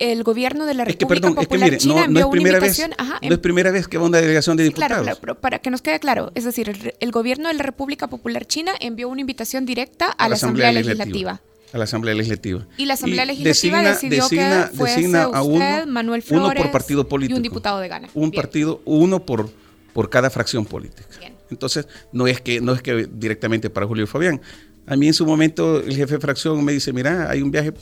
el 0.00 0.22
gobierno 0.24 0.64
de 0.64 0.74
la 0.74 0.84
República 0.86 1.28
es 1.28 1.34
que, 1.34 1.42
Popular 1.42 1.76
China 1.76 2.06
no, 2.08 2.20
es 2.20 2.26
primera 2.26 2.58
Vez, 2.58 2.88
no 3.22 3.34
es 3.34 3.38
primera 3.38 3.70
vez 3.70 3.86
que 3.86 3.98
va 3.98 4.06
una 4.06 4.18
delegación 4.18 4.56
de 4.56 4.64
diputados. 4.64 5.02
Claro, 5.02 5.18
pero 5.20 5.34
para 5.38 5.58
que 5.58 5.70
nos 5.70 5.82
quede 5.82 6.00
claro, 6.00 6.32
es 6.34 6.44
decir, 6.44 6.94
el, 6.98 7.10
gobierno 7.12 7.48
de 7.48 7.54
la 7.54 7.62
República 7.62 8.08
Popular 8.08 8.46
China 8.46 8.72
envió 8.80 9.08
una 9.10 9.20
invitación 9.20 9.66
directa 9.66 10.06
a, 10.06 10.28
la, 10.30 10.36
Asamblea, 10.36 10.72
Legislativa. 10.72 11.42
A 11.72 11.78
la 11.78 11.84
Asamblea 11.84 12.14
Legislativa. 12.14 12.66
Y 12.78 12.86
la 12.86 12.94
Asamblea 12.94 13.26
Legislativa 13.26 13.82
decidió 13.82 14.26
que 14.28 14.66
fuese 14.74 15.16
a 15.16 15.42
usted, 15.42 15.86
Manuel 15.86 16.22
Flores, 16.22 16.46
uno 16.46 16.62
por 16.62 16.72
partido 16.72 17.06
político, 17.06 17.36
y 17.36 17.36
un 17.36 17.42
diputado 17.42 17.78
de 17.78 17.88
Gana. 17.88 18.08
Un 18.14 18.32
partido, 18.32 18.80
uno 18.86 19.26
por, 19.26 19.50
por 19.92 20.08
cada 20.08 20.30
fracción 20.30 20.64
política. 20.64 21.04
Entonces, 21.50 21.86
no 22.12 22.26
es 22.26 22.40
que 22.40 22.60
no 22.62 22.72
es 22.72 22.80
que 22.80 23.06
directamente 23.12 23.68
para 23.68 23.86
Julio 23.86 24.06
Fabián. 24.06 24.40
A 24.86 24.96
mí 24.96 25.08
en 25.08 25.14
su 25.14 25.26
momento 25.26 25.78
el 25.80 25.94
jefe 25.94 26.14
de 26.14 26.20
fracción 26.20 26.64
me 26.64 26.72
dice, 26.72 26.92
mira, 26.92 27.30
hay 27.30 27.42
un 27.42 27.50
viaje, 27.50 27.74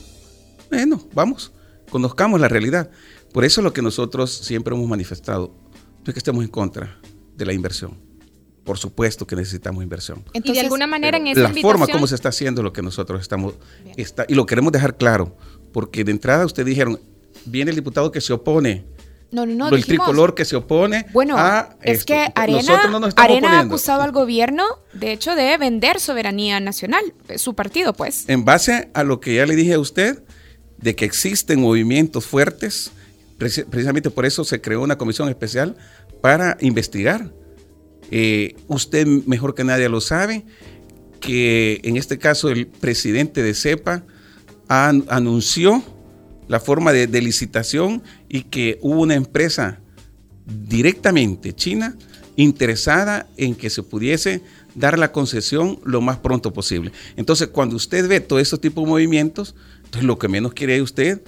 bueno, 0.69 1.01
vamos 1.13 1.53
conozcamos 1.89 2.39
la 2.39 2.47
realidad. 2.47 2.89
Por 3.33 3.45
eso 3.45 3.61
es 3.61 3.63
lo 3.63 3.73
que 3.73 3.81
nosotros 3.81 4.31
siempre 4.31 4.73
hemos 4.73 4.87
manifestado, 4.87 5.53
no 5.99 6.03
es 6.05 6.13
que 6.13 6.19
estemos 6.19 6.43
en 6.43 6.49
contra 6.49 6.99
de 7.35 7.45
la 7.45 7.53
inversión. 7.53 7.97
Por 8.63 8.77
supuesto 8.77 9.25
que 9.25 9.35
necesitamos 9.35 9.83
inversión. 9.83 10.23
y 10.33 10.53
de 10.53 10.59
alguna 10.59 10.85
manera 10.85 11.17
en 11.17 11.27
esa 11.27 11.41
La 11.41 11.53
forma 11.53 11.87
como 11.87 12.05
se 12.07 12.15
está 12.15 12.29
haciendo 12.29 12.61
lo 12.61 12.71
que 12.71 12.81
nosotros 12.81 13.21
estamos, 13.21 13.55
está, 13.97 14.25
y 14.27 14.35
lo 14.35 14.45
queremos 14.45 14.71
dejar 14.71 14.97
claro, 14.97 15.35
porque 15.71 16.03
de 16.03 16.11
entrada 16.11 16.45
ustedes 16.45 16.67
dijeron, 16.67 16.99
viene 17.45 17.71
el 17.71 17.75
diputado 17.75 18.11
que 18.11 18.21
se 18.21 18.33
opone, 18.33 18.85
no, 19.31 19.45
no, 19.45 19.69
no. 19.69 19.75
El 19.75 19.85
tricolor 19.85 20.33
que 20.33 20.43
se 20.43 20.55
opone. 20.55 21.05
Bueno, 21.13 21.37
es 21.81 22.03
que 22.03 22.31
Arena, 22.35 22.81
Arena 23.15 23.59
ha 23.59 23.61
acusado 23.61 24.01
al 24.01 24.11
gobierno, 24.11 24.63
de 24.93 25.11
hecho, 25.11 25.35
de 25.35 25.55
vender 25.57 25.99
soberanía 25.99 26.59
nacional, 26.59 27.13
su 27.37 27.53
partido, 27.53 27.93
pues. 27.93 28.27
En 28.27 28.43
base 28.43 28.89
a 28.93 29.03
lo 29.03 29.19
que 29.19 29.35
ya 29.35 29.45
le 29.45 29.55
dije 29.55 29.73
a 29.73 29.79
usted, 29.79 30.23
de 30.81 30.95
que 30.95 31.05
existen 31.05 31.61
movimientos 31.61 32.25
fuertes, 32.25 32.91
precisamente 33.37 34.09
por 34.09 34.25
eso 34.25 34.43
se 34.43 34.61
creó 34.61 34.81
una 34.81 34.97
comisión 34.97 35.29
especial 35.29 35.77
para 36.21 36.57
investigar. 36.61 37.31
Eh, 38.11 38.55
usted 38.67 39.05
mejor 39.07 39.55
que 39.55 39.63
nadie 39.63 39.89
lo 39.89 40.01
sabe, 40.01 40.45
que 41.19 41.81
en 41.83 41.97
este 41.97 42.17
caso 42.17 42.49
el 42.49 42.67
presidente 42.67 43.43
de 43.43 43.53
CEPA 43.53 44.03
anunció 44.67 45.83
la 46.47 46.59
forma 46.59 46.93
de, 46.93 47.07
de, 47.07 47.21
licitación 47.21 48.03
y 48.27 48.43
que 48.43 48.79
hubo 48.81 49.01
una 49.01 49.15
empresa 49.15 49.79
directamente 50.45 51.53
china 51.53 51.95
interesada 52.35 53.27
en 53.37 53.53
que 53.53 53.69
se 53.69 53.83
pudiese 53.83 54.41
dar 54.75 54.97
la 54.97 55.11
concesión 55.11 55.79
lo 55.83 56.01
más 56.01 56.17
pronto 56.17 56.53
posible. 56.53 56.91
Entonces, 57.17 57.49
cuando 57.49 57.75
usted 57.75 58.07
ve 58.07 58.19
todo 58.19 58.39
ese 58.39 58.57
tipo 58.57 58.81
de 58.81 58.87
movimientos, 58.87 59.55
entonces, 59.89 60.05
lo 60.05 60.19
que 60.19 60.27
menos 60.27 60.53
quiere 60.53 60.83
usted 60.83 61.19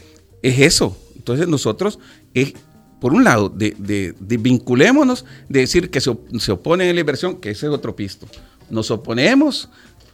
es 0.44 0.60
eso. 0.60 0.96
Entonces, 1.16 1.48
nosotros, 1.48 1.98
es, 2.36 2.54
por 3.00 3.12
un 3.12 3.24
lado, 3.24 3.50
de, 3.50 4.14
vinculémonos, 4.20 5.26
de 5.50 5.62
decir 5.62 5.90
que 5.90 6.00
se, 6.00 6.16
se 6.38 6.52
oponen 6.52 6.88
a 6.88 6.94
la 6.94 7.00
inversión, 7.00 7.38
que 7.38 7.50
ese 7.50 7.66
es 7.66 7.72
otro 7.72 7.96
pisto. 7.96 8.28
Nos 8.70 8.92
oponemos 8.92 9.68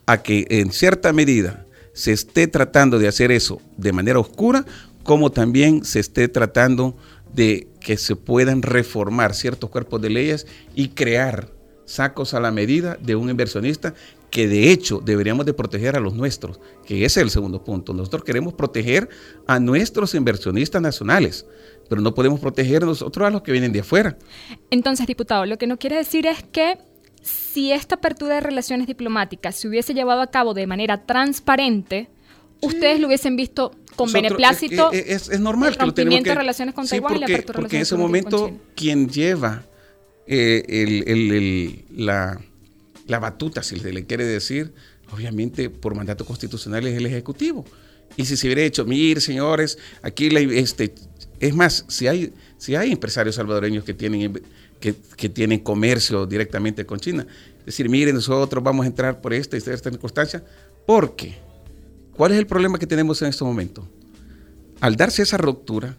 a 0.05 0.23
que 0.23 0.47
en 0.49 0.71
cierta 0.71 1.11
medida 1.11 1.65
se 1.91 2.13
esté 2.13 2.47
tratando 2.47 2.99
de 2.99 3.09
hacer 3.09 3.33
eso 3.33 3.61
de 3.75 3.91
manera 3.91 4.17
oscura, 4.17 4.65
como 5.03 5.29
también 5.29 5.83
se 5.83 5.99
esté 5.99 6.29
tratando 6.29 6.95
de 7.33 7.67
que 7.81 7.97
se 7.97 8.15
puedan 8.15 8.61
reformar 8.61 9.35
ciertos 9.35 9.69
cuerpos 9.69 10.01
de 10.01 10.09
leyes 10.09 10.47
y 10.73 10.89
crear 10.89 11.49
sacos 11.83 12.33
a 12.33 12.39
la 12.39 12.51
medida 12.51 12.97
de 13.01 13.17
un 13.17 13.29
inversionista 13.29 13.93
que 14.29 14.47
de 14.47 14.71
hecho 14.71 15.01
deberíamos 15.03 15.45
de 15.45 15.53
proteger 15.53 15.95
a 15.95 15.99
los 15.99 16.13
nuestros, 16.13 16.59
que 16.85 17.05
ese 17.05 17.19
es 17.19 17.23
el 17.25 17.29
segundo 17.29 17.63
punto. 17.63 17.93
Nosotros 17.93 18.23
queremos 18.23 18.53
proteger 18.53 19.09
a 19.45 19.59
nuestros 19.59 20.13
inversionistas 20.15 20.81
nacionales, 20.81 21.45
pero 21.89 22.01
no 22.01 22.13
podemos 22.13 22.39
proteger 22.39 22.83
nosotros 22.83 23.25
a 23.27 23.29
los 23.29 23.41
que 23.41 23.51
vienen 23.51 23.71
de 23.71 23.79
afuera. 23.79 24.17
Entonces, 24.69 25.07
diputado, 25.07 25.45
lo 25.45 25.57
que 25.57 25.67
no 25.67 25.77
quiere 25.77 25.95
decir 25.95 26.25
es 26.25 26.43
que 26.43 26.77
si 27.21 27.71
esta 27.71 27.95
apertura 27.95 28.35
de 28.35 28.41
relaciones 28.41 28.87
diplomáticas 28.87 29.55
se 29.55 29.67
hubiese 29.67 29.93
llevado 29.93 30.21
a 30.21 30.27
cabo 30.27 30.53
de 30.53 30.67
manera 30.67 31.05
transparente, 31.05 32.09
ustedes 32.61 32.99
lo 32.99 33.07
hubiesen 33.07 33.35
visto 33.35 33.71
con 33.95 34.11
beneplácito. 34.11 34.91
Eh, 34.93 35.05
es, 35.07 35.29
es, 35.29 35.39
normal 35.39 35.75
el 35.79 35.93
que 35.93 36.05
de 36.05 36.35
relaciones 36.35 36.75
con 36.75 36.87
Taiwán 36.87 37.15
y 37.15 37.19
la 37.19 37.25
apertura 37.25 37.59
porque 37.59 37.77
en 37.77 37.81
ese 37.81 37.95
momento 37.95 38.51
quien 38.75 39.09
lleva 39.09 39.63
eh, 40.27 40.63
el, 40.67 41.85
la 41.95 42.39
la 43.07 43.19
batuta, 43.19 43.63
si 43.63 43.79
le 43.79 44.05
quiere 44.05 44.25
decir, 44.25 44.73
obviamente 45.11 45.69
por 45.69 45.95
mandato 45.95 46.25
constitucional 46.25 46.85
es 46.87 46.97
el 46.97 47.05
Ejecutivo. 47.05 47.65
Y 48.15 48.25
si 48.25 48.37
se 48.37 48.47
hubiera 48.47 48.61
hecho, 48.61 48.85
mire, 48.85 49.19
señores, 49.19 49.77
aquí 50.01 50.29
este, 50.53 50.93
es 51.39 51.53
más, 51.53 51.85
si 51.87 52.07
hay, 52.07 52.33
si 52.57 52.75
hay 52.75 52.91
empresarios 52.91 53.35
salvadoreños 53.35 53.83
que 53.83 53.93
tienen, 53.93 54.41
que, 54.79 54.93
tienen 55.29 55.59
comercio 55.59 56.25
directamente 56.25 56.85
con 56.85 56.99
China, 56.99 57.27
decir, 57.65 57.89
miren, 57.89 58.15
nosotros 58.15 58.63
vamos 58.63 58.85
a 58.85 58.87
entrar 58.87 59.21
por 59.21 59.33
esta 59.33 59.55
y 59.55 59.59
esta 59.59 59.89
circunstancia, 59.89 60.43
porque, 60.85 61.35
¿cuál 62.15 62.31
es 62.31 62.37
el 62.37 62.47
problema 62.47 62.79
que 62.79 62.87
tenemos 62.87 63.21
en 63.21 63.29
este 63.29 63.43
momento? 63.43 63.87
Al 64.79 64.95
darse 64.95 65.23
esa 65.23 65.37
ruptura, 65.37 65.97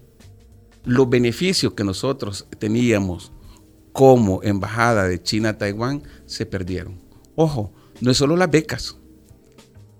los 0.85 1.09
beneficios 1.09 1.73
que 1.73 1.83
nosotros 1.83 2.47
teníamos 2.57 3.31
como 3.99 4.41
embajada 4.43 5.09
de 5.09 5.21
China 5.21 5.49
a 5.49 5.57
Taiwán 5.57 6.03
se 6.25 6.45
perdieron 6.45 7.01
Ojo, 7.35 7.73
no 7.99 8.11
es 8.11 8.15
solo 8.15 8.37
las 8.37 8.49
becas, 8.49 8.95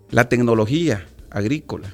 la 0.10 0.30
tecnología 0.30 1.06
agrícola, 1.30 1.94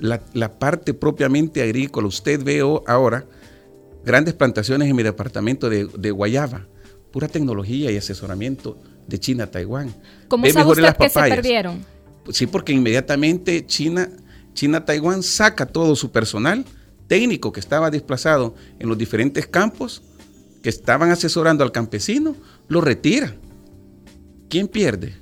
la, 0.00 0.58
parte 0.58 0.94
propiamente 0.94 1.62
agrícola. 1.62 2.08
Usted 2.08 2.42
ve 2.42 2.60
ahora 2.60 3.24
grandes 4.04 4.34
plantaciones 4.34 4.88
en 4.88 4.96
mi 4.96 5.04
departamento 5.04 5.70
de, 5.70 6.10
Guayaba, 6.10 6.66
pura 7.12 7.28
tecnología 7.28 7.92
y 7.92 7.96
asesoramiento 7.96 8.76
de 9.06 9.20
China, 9.20 9.48
Taiwán. 9.48 9.94
¿Cómo 10.26 10.44
sabe 10.50 10.72
usted 10.72 10.96
que 10.96 11.08
se 11.08 11.20
perdieron? 11.20 11.84
Sí, 12.30 12.48
porque 12.48 12.72
inmediatamente 12.72 13.64
China, 13.66 14.08
China, 14.54 14.84
Taiwán 14.84 15.22
saca 15.22 15.66
todo 15.66 15.94
su 15.94 16.10
personal 16.10 16.64
técnico 17.06 17.52
que 17.52 17.60
estaba 17.60 17.90
desplazado 17.90 18.54
en 18.78 18.88
los 18.88 18.98
diferentes 18.98 19.46
campos, 19.46 20.02
que 20.62 20.68
estaban 20.68 21.10
asesorando 21.10 21.64
al 21.64 21.72
campesino, 21.72 22.36
lo 22.68 22.80
retira. 22.80 23.34
¿Quién 24.48 24.68
pierde? 24.68 25.14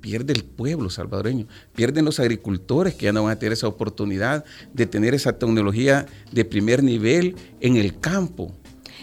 Pierde 0.00 0.32
el 0.32 0.44
pueblo 0.44 0.88
salvadoreño, 0.90 1.46
pierden 1.74 2.04
los 2.04 2.20
agricultores 2.20 2.94
que 2.94 3.06
ya 3.06 3.12
no 3.12 3.24
van 3.24 3.32
a 3.32 3.38
tener 3.38 3.52
esa 3.52 3.68
oportunidad 3.68 4.44
de 4.72 4.86
tener 4.86 5.12
esa 5.12 5.38
tecnología 5.38 6.06
de 6.32 6.44
primer 6.44 6.82
nivel 6.82 7.36
en 7.60 7.76
el 7.76 7.98
campo. 7.98 8.56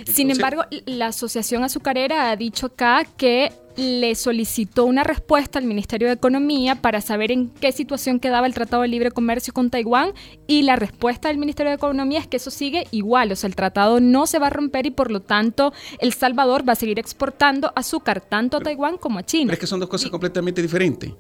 Sin 0.06 0.32
embargo, 0.32 0.64
la 0.86 1.08
Asociación 1.08 1.64
Azucarera 1.64 2.30
ha 2.30 2.36
dicho 2.36 2.68
acá 2.68 3.06
que 3.18 3.52
le 3.78 4.16
solicitó 4.16 4.86
una 4.86 5.04
respuesta 5.04 5.60
al 5.60 5.66
Ministerio 5.66 6.08
de 6.08 6.14
Economía 6.14 6.76
para 6.76 7.02
saber 7.02 7.32
en 7.32 7.50
qué 7.50 7.72
situación 7.72 8.20
quedaba 8.20 8.48
el 8.48 8.54
Tratado 8.54 8.84
de 8.84 8.88
Libre 8.88 9.12
Comercio 9.12 9.54
con 9.54 9.70
Taiwán 9.70 10.14
y 10.48 10.64
la 10.64 10.76
respuesta 10.76 11.28
del 11.28 11.38
Ministerio 11.38 11.72
de 11.72 11.76
Economía 11.76 12.20
es 12.20 12.28
que 12.28 12.38
eso 12.38 12.52
sigue 12.52 12.88
igual, 12.92 13.32
o 13.32 13.36
sea, 13.36 13.48
el 13.48 13.56
tratado 13.56 14.00
no 14.00 14.28
se 14.28 14.40
va 14.40 14.48
a 14.48 14.50
romper 14.50 14.86
y 14.86 14.92
por 14.92 15.12
lo 15.12 15.22
tanto 15.22 15.74
El 16.00 16.14
Salvador 16.14 16.68
va 16.68 16.74
a 16.74 16.76
seguir 16.76 17.00
exportando 17.00 17.72
azúcar 17.76 18.22
tanto 18.22 18.58
a 18.58 18.60
Taiwán 18.62 18.98
como 18.98 19.20
a 19.20 19.24
China. 19.24 19.54
es 19.54 19.60
que 19.60 19.68
son 19.68 19.80
dos 19.80 19.90
cosas 19.90 20.10
completamente 20.10 20.62
diferentes. 20.62 21.12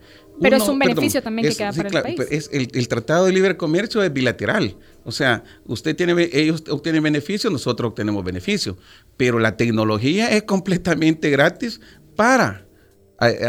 Pero 0.42 0.58
es 0.58 0.68
un 0.68 0.80
beneficio 0.80 1.22
también 1.22 1.48
que 1.50 1.56
queda 1.56 1.72
para 1.72 1.89
el 1.89 2.15
país. 2.15 2.20
Es 2.30 2.50
el, 2.51 2.88
Tratado 2.88 3.25
de 3.25 3.32
Libre 3.32 3.58
Comercio 3.58 4.04
es 4.04 4.12
bilateral, 4.12 4.75
o 5.04 5.12
sea, 5.12 5.44
usted 5.65 5.96
tiene, 5.96 6.30
ellos 6.34 6.63
obtienen 6.70 7.04
beneficios, 7.04 7.51
nosotros 7.51 7.89
obtenemos 7.89 8.24
beneficios, 8.24 8.75
pero 9.18 9.39
la 9.39 9.56
tecnología 9.58 10.32
es 10.32 10.44
completamente 10.44 11.30
gratis 11.30 11.80
para 12.15 12.65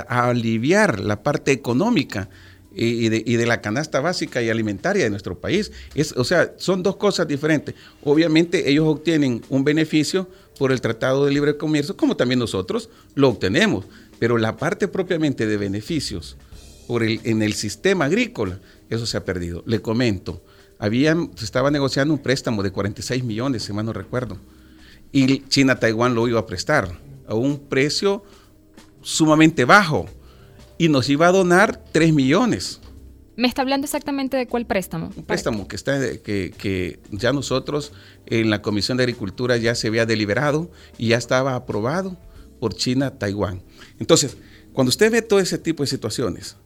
aliviar 0.08 1.00
la 1.00 1.22
parte 1.22 1.52
económica 1.52 2.28
y 2.78 3.08
de, 3.08 3.46
la 3.46 3.62
canasta 3.62 4.00
básica 4.00 4.42
y 4.42 4.50
alimentaria 4.50 5.04
de 5.04 5.10
nuestro 5.10 5.38
país. 5.38 5.72
Es, 5.94 6.12
o 6.12 6.24
sea, 6.24 6.52
son 6.58 6.82
dos 6.82 6.96
cosas 6.96 7.26
diferentes. 7.26 7.74
Obviamente 8.04 8.68
ellos 8.70 8.86
obtienen 8.86 9.42
un 9.48 9.64
beneficio 9.64 10.28
por 10.58 10.72
el 10.72 10.82
Tratado 10.82 11.24
de 11.24 11.32
Libre 11.32 11.56
Comercio, 11.56 11.96
como 11.96 12.16
también 12.16 12.38
nosotros 12.38 12.90
lo 13.14 13.30
obtenemos, 13.30 13.86
pero 14.18 14.36
la 14.36 14.58
parte 14.58 14.88
propiamente 14.88 15.46
de 15.46 15.56
beneficios 15.56 16.36
por 16.86 17.02
el, 17.02 17.20
en 17.24 17.42
el 17.42 17.54
sistema 17.54 18.06
agrícola, 18.06 18.60
eso 18.88 19.06
se 19.06 19.16
ha 19.16 19.24
perdido. 19.24 19.62
Le 19.66 19.80
comento, 19.80 20.42
habían, 20.78 21.30
se 21.36 21.44
estaba 21.44 21.70
negociando 21.70 22.14
un 22.14 22.22
préstamo 22.22 22.62
de 22.62 22.70
46 22.70 23.24
millones, 23.24 23.64
si 23.64 23.72
mal 23.72 23.86
no 23.86 23.92
recuerdo, 23.92 24.38
y 25.12 25.40
China-Taiwán 25.48 26.14
lo 26.14 26.28
iba 26.28 26.40
a 26.40 26.46
prestar 26.46 26.98
a 27.26 27.34
un 27.34 27.58
precio 27.58 28.24
sumamente 29.02 29.64
bajo 29.64 30.06
y 30.78 30.88
nos 30.88 31.08
iba 31.08 31.28
a 31.28 31.32
donar 31.32 31.84
3 31.92 32.12
millones. 32.12 32.80
¿Me 33.36 33.48
está 33.48 33.62
hablando 33.62 33.84
exactamente 33.84 34.36
de 34.36 34.46
cuál 34.46 34.66
préstamo? 34.66 35.10
Un 35.14 35.24
préstamo 35.24 35.68
que, 35.68 35.76
está, 35.76 36.00
que, 36.18 36.54
que 36.56 37.00
ya 37.10 37.32
nosotros 37.32 37.92
en 38.24 38.48
la 38.48 38.62
Comisión 38.62 38.96
de 38.96 39.04
Agricultura 39.04 39.58
ya 39.58 39.74
se 39.74 39.88
había 39.88 40.06
deliberado 40.06 40.70
y 40.96 41.08
ya 41.08 41.18
estaba 41.18 41.54
aprobado 41.54 42.16
por 42.58 42.74
China, 42.74 43.18
Taiwán. 43.18 43.62
Entonces, 43.98 44.38
cuando 44.72 44.88
usted 44.88 45.12
ve 45.12 45.22
todo 45.22 45.38
ese 45.38 45.58
tipo 45.58 45.82
de 45.82 45.86
situaciones, 45.86 46.56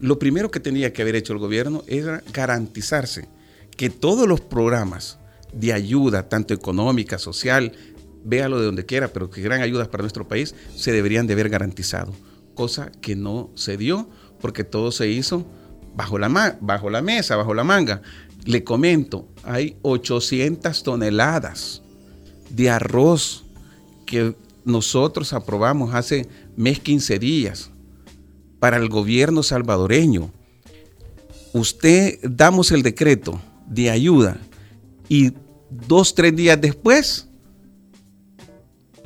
lo 0.00 0.18
primero 0.18 0.50
que 0.50 0.60
tenía 0.60 0.92
que 0.92 1.02
haber 1.02 1.16
hecho 1.16 1.32
el 1.32 1.38
gobierno 1.38 1.82
era 1.86 2.22
garantizarse 2.32 3.28
que 3.76 3.90
todos 3.90 4.28
los 4.28 4.40
programas 4.40 5.18
de 5.52 5.72
ayuda, 5.72 6.28
tanto 6.28 6.54
económica, 6.54 7.18
social, 7.18 7.72
véalo 8.24 8.58
de 8.58 8.66
donde 8.66 8.86
quiera, 8.86 9.08
pero 9.08 9.30
que 9.30 9.40
gran 9.40 9.62
ayudas 9.62 9.88
para 9.88 10.02
nuestro 10.02 10.28
país 10.28 10.54
se 10.76 10.92
deberían 10.92 11.26
de 11.26 11.32
haber 11.32 11.48
garantizado, 11.48 12.12
cosa 12.54 12.90
que 13.00 13.16
no 13.16 13.50
se 13.54 13.76
dio 13.76 14.08
porque 14.40 14.64
todo 14.64 14.92
se 14.92 15.08
hizo 15.08 15.46
bajo 15.94 16.18
la, 16.18 16.58
bajo 16.60 16.90
la 16.90 17.02
mesa, 17.02 17.36
bajo 17.36 17.54
la 17.54 17.64
manga. 17.64 18.02
Le 18.44 18.62
comento, 18.64 19.28
hay 19.42 19.76
800 19.82 20.82
toneladas 20.82 21.82
de 22.50 22.70
arroz 22.70 23.44
que 24.06 24.34
nosotros 24.64 25.32
aprobamos 25.32 25.94
hace 25.94 26.28
mes 26.56 26.78
15 26.80 27.18
días 27.18 27.70
para 28.58 28.76
el 28.76 28.88
gobierno 28.88 29.42
salvadoreño. 29.42 30.30
Usted 31.52 32.18
damos 32.22 32.72
el 32.72 32.82
decreto 32.82 33.40
de 33.66 33.90
ayuda 33.90 34.38
y 35.08 35.32
dos, 35.70 36.14
tres 36.14 36.34
días 36.34 36.60
después 36.60 37.28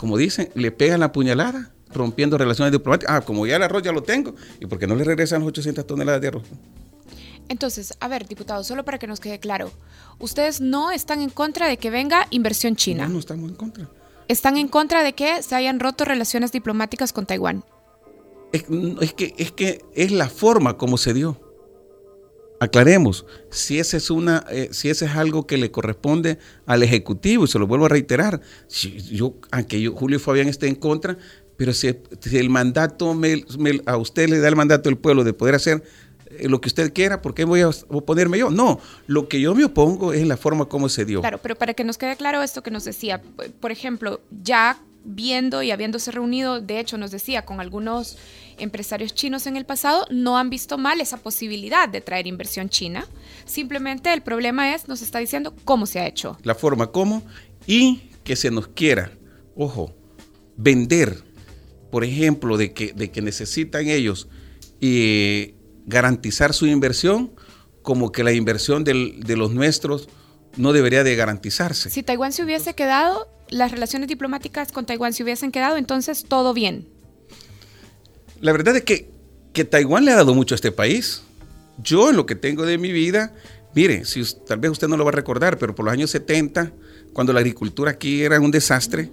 como 0.02 0.16
dicen, 0.16 0.50
le 0.56 0.72
pegan 0.72 0.98
la 0.98 1.12
puñalada, 1.12 1.70
rompiendo 1.94 2.36
relaciones 2.36 2.72
diplomáticas. 2.72 3.14
Ah, 3.14 3.20
como 3.20 3.46
ya 3.46 3.54
el 3.54 3.62
arroz 3.62 3.84
ya 3.84 3.92
lo 3.92 4.02
tengo, 4.02 4.34
¿y 4.58 4.66
por 4.66 4.80
qué 4.80 4.88
no 4.88 4.96
le 4.96 5.04
regresan 5.04 5.42
las 5.42 5.50
800 5.50 5.86
toneladas 5.86 6.20
de 6.20 6.26
arroz? 6.26 6.42
Entonces, 7.48 7.94
a 8.00 8.08
ver, 8.08 8.26
diputado, 8.26 8.64
solo 8.64 8.84
para 8.84 8.98
que 8.98 9.06
nos 9.06 9.20
quede 9.20 9.38
claro, 9.38 9.70
ustedes 10.18 10.60
no 10.60 10.90
están 10.90 11.20
en 11.20 11.30
contra 11.30 11.68
de 11.68 11.76
que 11.76 11.90
venga 11.90 12.26
inversión 12.30 12.74
china. 12.74 13.06
No, 13.06 13.12
no 13.12 13.18
estamos 13.20 13.48
en 13.48 13.54
contra. 13.54 13.88
Están 14.26 14.56
en 14.56 14.66
contra 14.66 15.04
de 15.04 15.12
que 15.12 15.40
se 15.40 15.54
hayan 15.54 15.78
roto 15.78 16.04
relaciones 16.04 16.50
diplomáticas 16.50 17.12
con 17.12 17.24
Taiwán. 17.24 17.62
Es, 18.52 18.64
que, 19.14 19.34
es 19.38 19.52
que 19.52 19.82
es 19.94 20.12
la 20.12 20.28
forma 20.28 20.76
como 20.76 20.98
se 20.98 21.14
dio 21.14 21.40
aclaremos, 22.62 23.26
si 23.50 23.80
ese 23.80 23.96
es 23.96 24.08
una, 24.08 24.46
eh, 24.48 24.68
si 24.70 24.88
ese 24.88 25.06
es 25.06 25.10
algo 25.16 25.48
que 25.48 25.56
le 25.56 25.72
corresponde 25.72 26.38
al 26.64 26.84
ejecutivo, 26.84 27.44
y 27.44 27.48
se 27.48 27.58
lo 27.58 27.66
vuelvo 27.66 27.86
a 27.86 27.88
reiterar, 27.88 28.40
si 28.68 28.98
yo, 29.00 29.34
aunque 29.50 29.80
yo, 29.80 29.96
Julio 29.96 30.20
Fabián 30.20 30.46
esté 30.46 30.68
en 30.68 30.76
contra, 30.76 31.18
pero 31.56 31.72
si, 31.72 31.88
el 31.88 32.50
mandato 32.50 33.16
a 33.86 33.96
usted 33.96 34.28
le 34.28 34.38
da 34.38 34.46
el 34.46 34.54
mandato 34.54 34.88
del 34.88 34.96
pueblo 34.96 35.24
de 35.24 35.32
poder 35.32 35.56
hacer 35.56 35.82
eh, 36.26 36.48
lo 36.48 36.60
que 36.60 36.68
usted 36.68 36.92
quiera, 36.92 37.20
¿por 37.20 37.34
qué 37.34 37.44
voy 37.44 37.62
a 37.62 37.70
oponerme 37.88 38.38
yo? 38.38 38.48
No, 38.48 38.78
lo 39.08 39.26
que 39.26 39.40
yo 39.40 39.56
me 39.56 39.64
opongo 39.64 40.12
es 40.12 40.24
la 40.24 40.36
forma 40.36 40.66
como 40.66 40.88
se 40.88 41.04
dio. 41.04 41.20
Claro, 41.20 41.40
pero 41.42 41.56
para 41.56 41.74
que 41.74 41.82
nos 41.82 41.98
quede 41.98 42.14
claro 42.14 42.42
esto 42.42 42.62
que 42.62 42.70
nos 42.70 42.84
decía, 42.84 43.20
por 43.58 43.72
ejemplo, 43.72 44.20
ya 44.40 44.80
viendo 45.04 45.62
y 45.62 45.70
habiéndose 45.70 46.10
reunido, 46.10 46.60
de 46.60 46.80
hecho 46.80 46.98
nos 46.98 47.10
decía, 47.10 47.44
con 47.44 47.60
algunos 47.60 48.18
empresarios 48.58 49.14
chinos 49.14 49.46
en 49.46 49.56
el 49.56 49.64
pasado, 49.64 50.06
no 50.10 50.38
han 50.38 50.50
visto 50.50 50.78
mal 50.78 51.00
esa 51.00 51.16
posibilidad 51.16 51.88
de 51.88 52.00
traer 52.00 52.26
inversión 52.26 52.68
china. 52.68 53.06
Simplemente 53.44 54.12
el 54.12 54.22
problema 54.22 54.74
es, 54.74 54.88
nos 54.88 55.02
está 55.02 55.18
diciendo 55.18 55.54
cómo 55.64 55.86
se 55.86 56.00
ha 56.00 56.06
hecho. 56.06 56.38
La 56.42 56.54
forma 56.54 56.88
cómo 56.88 57.22
y 57.66 58.10
que 58.24 58.36
se 58.36 58.50
nos 58.50 58.68
quiera, 58.68 59.12
ojo, 59.56 59.94
vender, 60.56 61.22
por 61.90 62.04
ejemplo, 62.04 62.56
de 62.56 62.72
que, 62.72 62.92
de 62.92 63.10
que 63.10 63.22
necesitan 63.22 63.88
ellos 63.88 64.28
eh, 64.80 65.54
garantizar 65.86 66.54
su 66.54 66.66
inversión, 66.66 67.32
como 67.82 68.12
que 68.12 68.22
la 68.22 68.32
inversión 68.32 68.84
de 68.84 69.36
los 69.36 69.52
nuestros 69.52 70.08
no 70.56 70.72
debería 70.72 71.02
de 71.02 71.16
garantizarse. 71.16 71.90
Si 71.90 72.02
Taiwán 72.02 72.32
se 72.32 72.44
hubiese 72.44 72.74
quedado, 72.74 73.26
las 73.52 73.70
relaciones 73.70 74.08
diplomáticas 74.08 74.72
con 74.72 74.86
Taiwán 74.86 75.12
se 75.12 75.22
hubiesen 75.22 75.52
quedado, 75.52 75.76
entonces 75.76 76.24
todo 76.24 76.54
bien. 76.54 76.86
La 78.40 78.52
verdad 78.52 78.74
es 78.76 78.82
que, 78.82 79.10
que 79.52 79.64
Taiwán 79.64 80.04
le 80.04 80.12
ha 80.12 80.16
dado 80.16 80.34
mucho 80.34 80.54
a 80.54 80.56
este 80.56 80.72
país. 80.72 81.22
Yo 81.82 82.10
en 82.10 82.16
lo 82.16 82.26
que 82.26 82.34
tengo 82.34 82.64
de 82.64 82.78
mi 82.78 82.90
vida, 82.90 83.32
mire, 83.74 84.04
si, 84.04 84.24
tal 84.46 84.58
vez 84.58 84.72
usted 84.72 84.88
no 84.88 84.96
lo 84.96 85.04
va 85.04 85.10
a 85.10 85.14
recordar, 85.14 85.58
pero 85.58 85.74
por 85.74 85.84
los 85.84 85.92
años 85.92 86.10
70, 86.10 86.72
cuando 87.12 87.32
la 87.32 87.40
agricultura 87.40 87.92
aquí 87.92 88.22
era 88.22 88.40
un 88.40 88.50
desastre, 88.50 89.10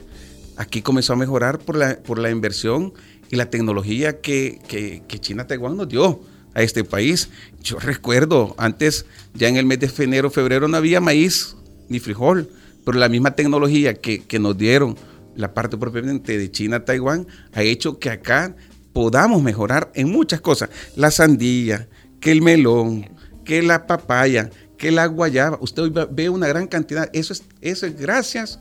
aquí 0.55 0.81
comenzó 0.81 1.13
a 1.13 1.17
mejorar 1.17 1.59
por 1.59 1.75
la, 1.75 1.97
por 1.97 2.17
la 2.17 2.29
inversión 2.29 2.93
y 3.29 3.35
la 3.35 3.49
tecnología 3.49 4.21
que, 4.21 4.59
que, 4.67 5.03
que 5.07 5.19
China-Taiwán 5.19 5.75
nos 5.75 5.89
dio 5.89 6.21
a 6.53 6.63
este 6.63 6.83
país. 6.83 7.29
Yo 7.61 7.77
recuerdo, 7.77 8.55
antes, 8.57 9.05
ya 9.33 9.49
en 9.49 9.57
el 9.57 9.65
mes 9.65 9.79
de 9.79 9.91
enero, 10.03 10.31
febrero, 10.31 10.67
no 10.67 10.77
había 10.77 11.01
maíz 11.01 11.55
ni 11.89 11.99
frijol 11.99 12.49
pero 12.89 12.97
la 12.97 13.07
misma 13.07 13.35
tecnología 13.35 13.93
que, 13.93 14.39
nos 14.39 14.57
dieron 14.57 14.97
la 15.35 15.53
parte 15.53 15.77
propiamente 15.77 16.39
de 16.39 16.49
China, 16.49 16.85
Taiwán, 16.85 17.27
ha 17.53 17.61
hecho 17.61 17.99
que 17.99 18.09
acá 18.09 18.55
podamos 18.93 19.43
mejorar 19.43 19.91
en 19.93 20.09
muchas 20.09 20.41
cosas. 20.41 20.71
La 20.95 21.11
sandía, 21.11 21.87
que 22.19 22.31
el 22.31 22.41
melón, 22.41 23.07
que 23.45 23.61
la 23.61 23.85
papaya, 23.85 24.49
que 24.75 24.89
la 24.89 25.05
guayaba. 25.05 25.59
Usted 25.61 25.83
hoy 25.83 25.93
ve 26.09 26.29
una 26.29 26.47
gran 26.47 26.65
cantidad. 26.65 27.11
Eso 27.13 27.33
es, 27.33 27.43
eso 27.61 27.85
es 27.85 27.95
gracias 27.95 28.59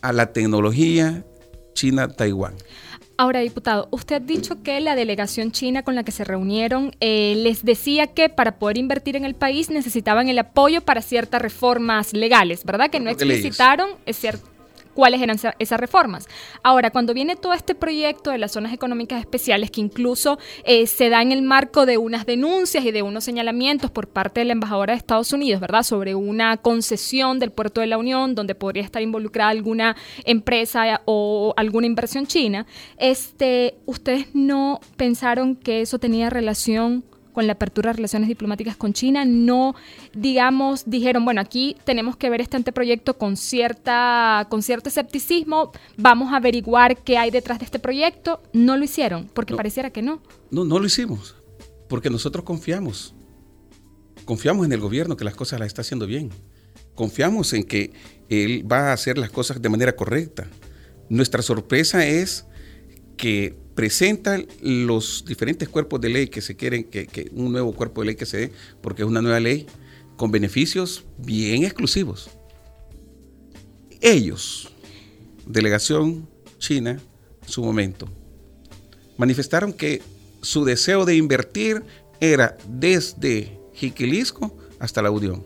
a 0.00 0.12
la 0.12 0.32
tecnología 0.32 1.24
China-Taiwán. 1.72 2.54
Ahora, 3.16 3.40
diputado, 3.40 3.86
usted 3.92 4.16
ha 4.16 4.20
dicho 4.20 4.62
que 4.62 4.80
la 4.80 4.96
delegación 4.96 5.52
china 5.52 5.84
con 5.84 5.94
la 5.94 6.02
que 6.02 6.10
se 6.10 6.24
reunieron 6.24 6.96
eh, 7.00 7.34
les 7.36 7.64
decía 7.64 8.08
que 8.08 8.28
para 8.28 8.58
poder 8.58 8.76
invertir 8.76 9.14
en 9.14 9.24
el 9.24 9.34
país 9.34 9.70
necesitaban 9.70 10.28
el 10.28 10.38
apoyo 10.38 10.80
para 10.80 11.00
ciertas 11.00 11.40
reformas 11.40 12.12
legales, 12.12 12.64
¿verdad? 12.64 12.90
Que 12.90 12.98
no 12.98 13.10
explicitaron, 13.10 13.90
es 14.06 14.16
cierto. 14.16 14.53
Cuáles 14.94 15.20
eran 15.20 15.36
esas 15.58 15.80
reformas. 15.80 16.28
Ahora, 16.62 16.90
cuando 16.90 17.14
viene 17.14 17.36
todo 17.36 17.52
este 17.52 17.74
proyecto 17.74 18.30
de 18.30 18.38
las 18.38 18.52
zonas 18.52 18.72
económicas 18.72 19.20
especiales, 19.20 19.70
que 19.70 19.80
incluso 19.80 20.38
eh, 20.64 20.86
se 20.86 21.08
da 21.08 21.22
en 21.22 21.32
el 21.32 21.42
marco 21.42 21.86
de 21.86 21.98
unas 21.98 22.26
denuncias 22.26 22.84
y 22.84 22.90
de 22.90 23.02
unos 23.02 23.24
señalamientos 23.24 23.90
por 23.90 24.08
parte 24.08 24.40
de 24.40 24.46
la 24.46 24.52
embajadora 24.52 24.92
de 24.92 24.98
Estados 24.98 25.32
Unidos, 25.32 25.60
¿verdad?, 25.60 25.82
sobre 25.82 26.14
una 26.14 26.56
concesión 26.56 27.38
del 27.38 27.50
puerto 27.50 27.80
de 27.80 27.88
la 27.88 27.98
Unión 27.98 28.34
donde 28.34 28.54
podría 28.54 28.82
estar 28.82 29.02
involucrada 29.02 29.50
alguna 29.50 29.96
empresa 30.24 31.02
o 31.04 31.52
alguna 31.56 31.86
inversión 31.86 32.26
china, 32.26 32.66
este, 32.98 33.74
¿ustedes 33.86 34.34
no 34.34 34.80
pensaron 34.96 35.56
que 35.56 35.80
eso 35.80 35.98
tenía 35.98 36.30
relación 36.30 37.04
con 37.34 37.46
la 37.46 37.52
apertura 37.54 37.90
de 37.90 37.96
relaciones 37.96 38.28
diplomáticas 38.28 38.76
con 38.76 38.94
China, 38.94 39.26
no, 39.26 39.74
digamos, 40.14 40.84
dijeron, 40.86 41.24
bueno, 41.26 41.42
aquí 41.42 41.76
tenemos 41.84 42.16
que 42.16 42.30
ver 42.30 42.40
este 42.40 42.56
anteproyecto 42.56 43.18
con, 43.18 43.36
cierta, 43.36 44.46
con 44.48 44.62
cierto 44.62 44.88
escepticismo, 44.88 45.72
vamos 45.98 46.32
a 46.32 46.36
averiguar 46.36 46.96
qué 47.02 47.18
hay 47.18 47.30
detrás 47.30 47.58
de 47.58 47.66
este 47.66 47.78
proyecto. 47.78 48.40
No 48.54 48.78
lo 48.78 48.84
hicieron, 48.84 49.28
porque 49.34 49.54
pareciera 49.54 49.90
que 49.90 50.00
no. 50.00 50.22
No, 50.50 50.64
no 50.64 50.78
lo 50.78 50.86
hicimos, 50.86 51.34
porque 51.88 52.08
nosotros 52.08 52.44
confiamos. 52.44 53.14
Confiamos 54.24 54.64
en 54.64 54.72
el 54.72 54.80
gobierno 54.80 55.16
que 55.16 55.24
las 55.24 55.34
cosas 55.34 55.60
las 55.60 55.66
está 55.66 55.82
haciendo 55.82 56.06
bien. 56.06 56.30
Confiamos 56.94 57.52
en 57.52 57.64
que 57.64 57.92
él 58.28 58.64
va 58.70 58.90
a 58.90 58.92
hacer 58.92 59.18
las 59.18 59.30
cosas 59.30 59.60
de 59.60 59.68
manera 59.68 59.96
correcta. 59.96 60.46
Nuestra 61.08 61.42
sorpresa 61.42 62.06
es 62.06 62.46
que 63.16 63.56
presenta 63.74 64.40
los 64.60 65.24
diferentes 65.26 65.68
cuerpos 65.68 66.00
de 66.00 66.08
ley 66.08 66.28
que 66.28 66.40
se 66.40 66.56
quieren, 66.56 66.84
que, 66.84 67.30
un 67.32 67.52
nuevo 67.52 67.72
cuerpo 67.72 68.00
de 68.00 68.06
ley 68.08 68.14
que 68.16 68.26
se 68.26 68.36
dé, 68.36 68.52
porque 68.80 69.02
es 69.02 69.08
una 69.08 69.22
nueva 69.22 69.40
ley 69.40 69.66
con 70.16 70.30
beneficios 70.30 71.04
bien 71.18 71.64
exclusivos. 71.64 72.30
Ellos, 74.00 74.68
delegación 75.46 76.28
china, 76.58 77.00
en 77.42 77.48
su 77.48 77.62
momento, 77.62 78.08
manifestaron 79.16 79.72
que 79.72 80.02
su 80.40 80.64
deseo 80.64 81.04
de 81.04 81.16
invertir 81.16 81.82
era 82.20 82.56
desde 82.68 83.58
Jiquilisco 83.74 84.56
hasta 84.78 85.02
la 85.02 85.10
Unión, 85.10 85.44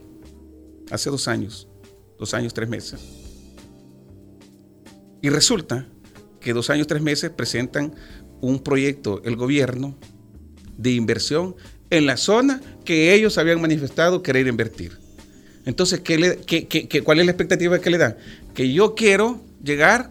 hace 0.91 1.09
dos 1.09 1.29
años, 1.29 1.69
dos 2.19 2.35
años, 2.35 2.53
tres 2.53 2.69
meses. 2.69 3.01
Y 5.23 5.31
resulta 5.31 5.89
que 6.49 6.55
dos 6.55 6.71
años, 6.71 6.87
tres 6.87 7.03
meses 7.03 7.29
presentan 7.29 7.95
un 8.41 8.61
proyecto, 8.61 9.21
el 9.27 9.37
gobierno, 9.37 9.99
de 10.79 10.93
inversión 10.93 11.57
en 11.91 12.07
la 12.07 12.17
zona 12.17 12.63
que 12.87 13.13
ellos 13.13 13.37
habían 13.37 13.61
manifestado 13.61 14.23
querer 14.23 14.47
invertir. 14.47 14.99
Entonces, 15.67 16.01
¿qué 16.01 16.17
le, 16.17 17.03
cuál 17.03 17.21
es 17.21 17.27
la 17.27 17.33
expectativa 17.33 17.79
que 17.81 17.91
le 17.91 17.99
dan? 17.99 18.17
Que 18.55 18.73
yo 18.73 18.95
quiero 18.95 19.43
llegar, 19.63 20.11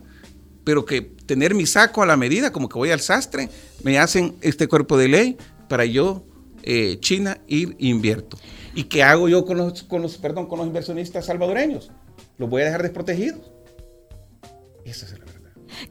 pero 0.63 0.85
que 0.85 1.01
tener 1.01 1.55
mi 1.55 1.65
saco 1.65 2.03
a 2.03 2.05
la 2.05 2.17
medida, 2.17 2.51
como 2.51 2.69
que 2.69 2.77
voy 2.77 2.91
al 2.91 2.99
sastre, 2.99 3.49
me 3.81 3.97
hacen 3.97 4.35
este 4.41 4.67
cuerpo 4.67 4.95
de 4.95 5.07
ley 5.07 5.37
para 5.67 5.85
yo, 5.85 6.23
eh, 6.61 6.97
China, 6.99 7.39
ir 7.47 7.75
e 7.79 7.87
invierto. 7.87 8.37
¿Y 8.75 8.83
qué 8.83 9.01
hago 9.01 9.27
yo 9.27 9.43
con 9.43 9.57
los, 9.57 9.81
con 9.81 10.03
los, 10.03 10.19
perdón, 10.19 10.45
con 10.45 10.59
los 10.59 10.67
inversionistas 10.67 11.25
salvadoreños? 11.25 11.89
¿Los 12.37 12.47
voy 12.47 12.61
a 12.61 12.65
dejar 12.65 12.83
desprotegidos? 12.83 13.41
Esa 14.85 15.07
es 15.07 15.17
la 15.17 15.26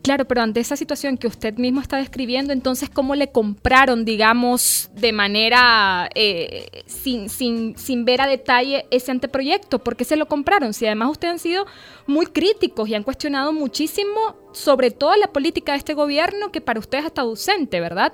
Claro, 0.02 0.24
pero 0.24 0.42
ante 0.42 0.60
esa 0.60 0.76
situación 0.76 1.18
que 1.18 1.26
usted 1.26 1.56
mismo 1.56 1.80
está 1.80 1.98
describiendo, 1.98 2.52
entonces, 2.52 2.90
¿cómo 2.90 3.14
le 3.14 3.28
compraron, 3.28 4.04
digamos, 4.04 4.90
de 4.94 5.12
manera 5.12 6.08
eh, 6.14 6.84
sin, 6.86 7.28
sin, 7.28 7.76
sin 7.76 8.04
ver 8.04 8.20
a 8.20 8.26
detalle 8.26 8.86
ese 8.90 9.10
anteproyecto? 9.10 9.78
¿Por 9.78 9.96
qué 9.96 10.04
se 10.04 10.16
lo 10.16 10.26
compraron? 10.26 10.72
Si 10.74 10.86
además 10.86 11.10
ustedes 11.10 11.32
han 11.32 11.38
sido 11.38 11.66
muy 12.06 12.26
críticos 12.26 12.88
y 12.88 12.94
han 12.94 13.02
cuestionado 13.02 13.52
muchísimo, 13.52 14.36
sobre 14.52 14.90
todo 14.90 15.14
la 15.16 15.32
política 15.32 15.72
de 15.72 15.78
este 15.78 15.94
gobierno, 15.94 16.50
que 16.52 16.60
para 16.60 16.80
ustedes 16.80 17.04
está 17.04 17.22
ausente, 17.22 17.80
¿verdad? 17.80 18.12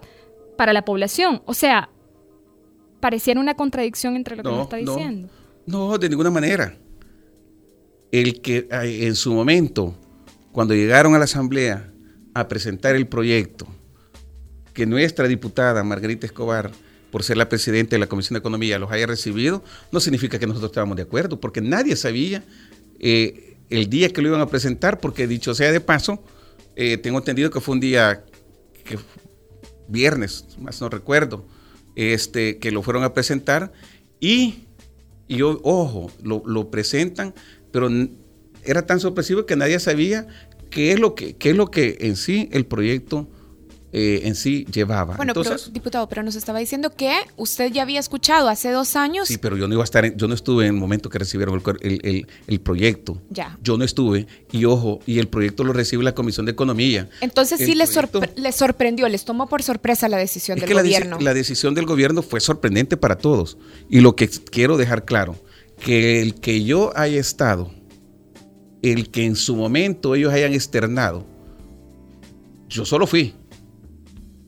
Para 0.57 0.73
la 0.73 0.85
población. 0.85 1.43
O 1.47 1.55
sea, 1.55 1.91
pareciera 3.01 3.41
una 3.41 3.55
contradicción 3.55 4.17
entre 4.17 4.37
lo 4.37 4.43
que 4.43 4.51
nos 4.51 4.63
está 4.63 4.77
diciendo. 4.77 5.29
No, 5.67 5.99
de 5.99 6.09
ninguna 6.09 6.31
manera. 6.31 6.77
El 8.11 8.41
que 8.41 8.69
eh, 8.71 9.07
en 9.07 9.17
su 9.17 9.33
momento 9.33 9.95
cuando 10.53 10.75
llegaron 10.75 11.15
a 11.15 11.19
la 11.19 11.25
Asamblea 11.25 11.91
a 12.35 12.49
presentar 12.49 12.95
el 12.95 13.07
proyecto, 13.09 13.67
que 14.75 14.87
nuestra 14.87 15.27
diputada 15.27 15.83
Margarita 15.83 16.27
Escobar, 16.27 16.71
por 17.11 17.23
ser 17.23 17.37
la 17.37 17.49
presidenta 17.49 17.97
de 17.97 18.01
la 18.01 18.07
Comisión 18.07 18.35
de 18.35 18.39
Economía, 18.39 18.79
los 18.79 18.91
haya 18.91 19.07
recibido, 19.07 19.63
no 19.91 20.01
significa 20.01 20.39
que 20.39 20.47
nosotros 20.47 20.71
estábamos 20.71 20.97
de 20.97 21.03
acuerdo, 21.03 21.41
porque 21.41 21.61
nadie 21.61 21.97
sabía 21.97 22.45
eh, 23.01 23.57
el 23.69 23.91
día 23.91 24.11
que 24.11 24.23
lo 24.23 24.29
iban 24.29 24.41
a 24.41 24.47
presentar, 24.47 25.01
porque 25.01 25.27
dicho 25.27 25.55
sea 25.55 25.73
de 25.73 25.81
paso, 25.81 26.23
eh, 26.77 26.97
tengo 26.97 27.19
entendido 27.19 27.51
que 27.51 27.61
fue 27.61 27.75
un 27.75 27.81
día, 27.81 28.25
que, 28.85 28.99
viernes, 29.89 30.47
más 30.59 30.81
no 30.81 30.89
recuerdo, 30.89 31.47
este, 31.97 32.59
que 32.59 32.71
lo 32.71 32.83
fueron 32.83 33.05
a 33.05 33.13
presentar 33.13 33.73
y, 34.21 34.65
y 35.29 35.43
ojo, 35.43 36.11
lo, 36.23 36.43
lo 36.47 36.71
presentan, 36.71 37.35
pero 37.71 37.91
era 38.65 38.87
tan 38.87 39.01
sorpresivo 39.01 39.47
que 39.47 39.57
nadie 39.57 39.79
sabía 39.79 40.27
qué 40.71 40.93
es 40.93 41.01
lo 41.01 41.15
que, 41.15 41.35
qué 41.35 41.51
es 41.51 41.57
lo 41.57 41.71
que 41.71 41.99
en 42.01 42.17
sí 42.17 42.49
el 42.53 42.67
proyecto 42.67 43.29
eh, 43.95 44.23
en 44.25 44.35
sí 44.35 44.67
llevaba. 44.73 45.17
Bueno, 45.17 45.35
diputado, 45.71 46.09
pero 46.09 46.23
nos 46.23 46.35
estaba 46.35 46.59
diciendo 46.59 46.95
que 46.97 47.13
usted 47.37 47.71
ya 47.71 47.83
había 47.83 48.01
escuchado 48.01 48.49
hace 48.49 48.71
dos 48.71 48.97
años. 48.97 49.29
Sí, 49.29 49.37
pero 49.37 49.55
yo 49.59 49.69
no 49.69 49.75
iba 49.75 49.83
a 49.83 49.85
estar, 49.85 50.17
yo 50.17 50.29
no 50.29 50.35
estuve 50.35 50.67
en 50.67 50.75
el 50.75 50.81
momento 50.81 51.11
que 51.11 51.19
recibieron 51.19 51.63
el, 51.83 52.61
proyecto. 52.61 53.21
Ya. 53.29 53.59
Yo 53.63 53.77
no 53.77 53.85
estuve, 53.85 54.27
y 54.51 54.65
ojo, 54.65 55.01
y 55.05 55.19
el 55.19 55.29
proyecto 55.29 55.63
lo 55.63 55.75
recibe 55.75 56.03
la 56.05 56.15
Comisión 56.15 56.47
de 56.47 56.53
Economía. 56.53 57.11
Entonces 57.21 57.59
sí 57.59 57.75
les, 57.75 57.91
sorprendió, 57.91 59.07
les 59.11 59.27
tomó 59.27 59.47
por 59.47 59.63
sorpresa 59.63 60.09
la 60.09 60.17
decisión 60.17 60.59
del 60.59 60.73
gobierno. 60.73 61.19
la 61.21 61.35
decisión 61.35 61.75
del 61.75 61.85
gobierno 61.85 62.23
fue 62.23 62.41
sorprendente 62.41 62.97
para 62.97 63.19
todos. 63.19 63.59
Y 63.91 64.01
lo 64.01 64.17
que 64.17 64.27
quiero 64.29 64.79
dejar 64.79 65.05
claro, 65.05 65.37
que 65.85 66.23
el 66.23 66.37
que 66.37 66.65
yo 66.65 66.97
haya 66.97 67.21
estado 67.21 67.71
el 68.83 69.11
que 69.11 69.25
en 69.25 69.37
su 69.37 69.57
momento 69.57 70.15
ellos 70.15 70.33
hayan 70.33 70.53
externado. 70.53 71.25
Yo 72.69 72.85
solo 72.85 73.07
fui. 73.07 73.35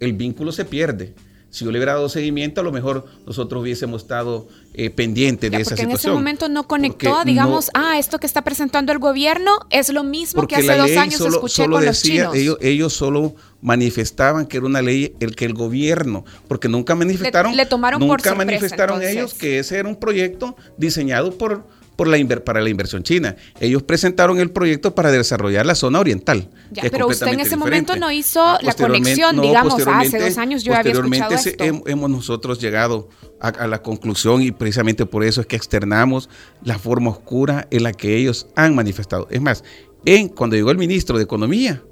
El 0.01 0.13
vínculo 0.15 0.53
se 0.53 0.65
pierde. 0.65 1.15
Si 1.55 1.65
yo 1.65 1.71
le 1.71 1.79
hubiera 1.79 1.93
dado 1.93 2.09
seguimiento, 2.09 2.61
a 2.61 2.65
lo 2.65 2.73
mejor 2.73 3.07
nosotros 3.25 3.63
hubiésemos 3.63 4.03
estado 4.03 4.49
eh, 4.73 4.91
pendientes 4.91 5.53
de 5.53 5.59
esa 5.59 5.77
situación. 5.77 5.91
Porque 5.91 5.93
en 5.93 6.11
ese 6.11 6.11
momento 6.11 6.49
no 6.49 6.67
conectó, 6.67 7.23
digamos, 7.25 7.71
ah, 7.75 7.97
esto 7.97 8.19
que 8.19 8.27
está 8.27 8.43
presentando 8.43 8.91
el 8.91 8.99
gobierno 8.99 9.61
es 9.71 9.89
lo 9.91 10.03
mismo 10.03 10.49
que 10.49 10.57
hace 10.57 10.77
dos 10.77 10.97
años 10.97 11.21
escuché 11.21 11.69
con 11.69 11.85
los 11.85 12.03
chinos. 12.03 12.35
Ellos, 12.35 12.93
solo 12.93 13.37
manifestaban 13.61 14.47
que 14.47 14.57
era 14.57 14.67
una 14.67 14.83
ley 14.83 15.15
el 15.21 15.37
que 15.37 15.45
el 15.45 15.55
gobierno, 15.55 16.25
porque 16.49 16.69
nunca 16.69 16.97
manifestaron, 16.97 17.57
le, 17.57 17.67
tomaron 17.67 18.01
nunca 18.01 18.35
manifestaron 18.35 19.01
ellos 19.01 19.35
que 19.35 19.61
ese 19.61 19.79
era 19.79 19.89
un 19.89 19.95
proyecto 19.95 20.57
diseñado 20.77 21.39
por 21.39 21.69
por 21.97 22.09
la 22.09 22.25
para 22.45 22.61
la 22.61 22.71
inversión 22.71 23.03
china. 23.03 23.37
Ellos 23.61 23.83
presentaron 23.83 24.41
el 24.41 24.51
proyecto 24.51 24.95
para 24.95 25.11
desarrollar 25.11 25.67
la 25.67 25.75
zona 25.75 26.01
oriental. 26.01 26.49
pero 26.91 27.09
usted 27.09 27.29
en 27.29 27.41
ese 27.41 27.57
momento 27.57 27.97
no 27.97 28.11
hizo 28.11 28.43
ah, 28.43 28.59
la 28.63 28.75
conexión, 28.75 29.41
digamos, 29.41 29.87
hace 29.87 30.19
dos 30.19 30.39
años 30.39 30.65
yo 30.65 30.75
había 30.75 30.93
escuchado 30.93 31.35
esto. 31.35 31.65
hemos 31.87 32.11
nosotros 32.11 32.61
llegado 32.61 33.09
a, 33.41 33.67
la 33.67 33.83
conclusión 33.83 34.43
y 34.43 34.53
precisamente 34.53 35.07
por 35.07 35.25
eso 35.25 35.41
es 35.41 35.47
que 35.47 35.57
externamos 35.57 36.31
la 36.63 36.79
forma 36.79 37.11
oscura 37.11 37.67
en 37.71 37.83
la 37.83 37.93
que 37.93 38.17
ellos 38.17 38.47
han 38.57 38.75
manifestado. 38.75 39.27
Es 39.31 39.41
más, 39.41 39.65
en, 40.05 40.29
cuando 40.29 40.57
llegó 40.57 40.71
el 40.71 40.79
ministro 40.79 41.19
de 41.19 41.25
Economía, 41.25 41.83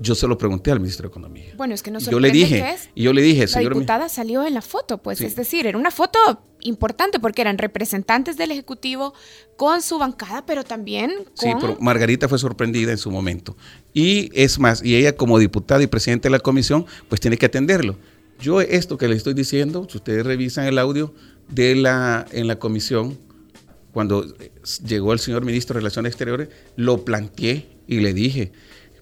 yo 0.00 0.14
se 0.14 0.26
lo 0.26 0.38
pregunté 0.38 0.70
al 0.70 0.80
ministro 0.80 1.08
de 1.08 1.10
Economía. 1.10 1.52
Bueno, 1.56 1.74
es 1.74 1.82
que 1.82 1.90
no 1.90 1.98
yo 1.98 2.18
le 2.18 2.30
dije, 2.30 2.76
y 2.94 3.02
yo 3.02 3.12
le 3.12 3.22
dije, 3.22 3.46
la 3.46 3.60
diputada 3.60 4.08
salió 4.08 4.46
en 4.46 4.54
la 4.54 4.62
foto, 4.62 4.98
pues, 4.98 5.20
es 5.20 5.36
decir, 5.36 5.66
era 5.66 5.76
una 5.76 5.90
foto 5.90 6.18
importante 6.62 7.20
porque 7.20 7.42
eran 7.42 7.58
representantes 7.58 8.36
del 8.36 8.50
ejecutivo 8.50 9.14
con 9.56 9.82
su 9.82 9.98
bancada, 9.98 10.44
pero 10.46 10.64
también 10.64 11.10
con... 11.24 11.34
Sí, 11.36 11.50
pero 11.60 11.76
Margarita 11.80 12.28
fue 12.28 12.38
sorprendida 12.38 12.90
en 12.92 12.98
su 12.98 13.10
momento. 13.10 13.56
Y 13.92 14.30
es 14.34 14.58
más, 14.58 14.82
y 14.82 14.96
ella 14.96 15.16
como 15.16 15.38
diputada 15.38 15.82
y 15.82 15.86
presidente 15.86 16.28
de 16.28 16.32
la 16.32 16.40
comisión, 16.40 16.86
pues 17.08 17.20
tiene 17.20 17.36
que 17.36 17.46
atenderlo. 17.46 17.96
Yo 18.40 18.60
esto 18.62 18.96
que 18.96 19.06
le 19.06 19.16
estoy 19.16 19.34
diciendo, 19.34 19.86
si 19.90 19.98
ustedes 19.98 20.24
revisan 20.24 20.64
el 20.64 20.78
audio 20.78 21.14
de 21.48 21.74
la 21.74 22.26
en 22.32 22.46
la 22.46 22.58
comisión 22.58 23.18
cuando 23.92 24.24
llegó 24.86 25.12
el 25.12 25.18
señor 25.18 25.44
ministro 25.44 25.74
de 25.74 25.80
Relaciones 25.80 26.10
Exteriores, 26.10 26.48
lo 26.76 27.04
planteé 27.04 27.68
y 27.86 28.00
le 28.00 28.14
dije, 28.14 28.52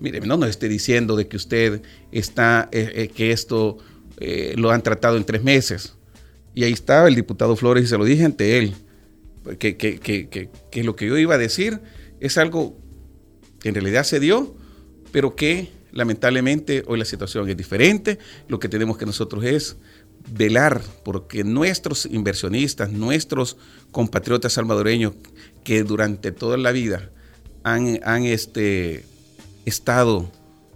mire, 0.00 0.20
no 0.20 0.36
nos 0.36 0.48
esté 0.50 0.68
diciendo 0.68 1.16
de 1.16 1.28
que 1.28 1.36
usted 1.36 1.82
está, 2.12 2.68
eh, 2.72 2.92
eh, 2.94 3.08
que 3.08 3.32
esto 3.32 3.78
eh, 4.18 4.54
lo 4.56 4.70
han 4.70 4.82
tratado 4.82 5.16
en 5.16 5.24
tres 5.24 5.42
meses. 5.42 5.94
Y 6.54 6.64
ahí 6.64 6.72
estaba 6.72 7.08
el 7.08 7.14
diputado 7.14 7.56
Flores 7.56 7.84
y 7.84 7.86
se 7.86 7.98
lo 7.98 8.04
dije 8.04 8.24
ante 8.24 8.58
él, 8.58 8.74
que, 9.58 9.76
que, 9.76 9.98
que, 9.98 10.50
que 10.70 10.84
lo 10.84 10.96
que 10.96 11.06
yo 11.06 11.16
iba 11.16 11.34
a 11.34 11.38
decir 11.38 11.80
es 12.20 12.36
algo 12.36 12.76
que 13.60 13.68
en 13.68 13.74
realidad 13.74 14.04
se 14.04 14.20
dio, 14.20 14.54
pero 15.12 15.36
que 15.36 15.70
lamentablemente 15.92 16.82
hoy 16.86 16.98
la 16.98 17.04
situación 17.04 17.48
es 17.48 17.56
diferente. 17.56 18.18
Lo 18.48 18.58
que 18.58 18.68
tenemos 18.68 18.98
que 18.98 19.06
nosotros 19.06 19.44
es 19.44 19.76
velar 20.30 20.82
porque 21.04 21.44
nuestros 21.44 22.06
inversionistas, 22.06 22.92
nuestros 22.92 23.56
compatriotas 23.90 24.52
salvadoreños 24.52 25.14
que 25.64 25.84
durante 25.84 26.32
toda 26.32 26.56
la 26.56 26.72
vida 26.72 27.10
han, 27.62 28.00
han 28.04 28.24
este, 28.24 29.04
estado 29.68 30.28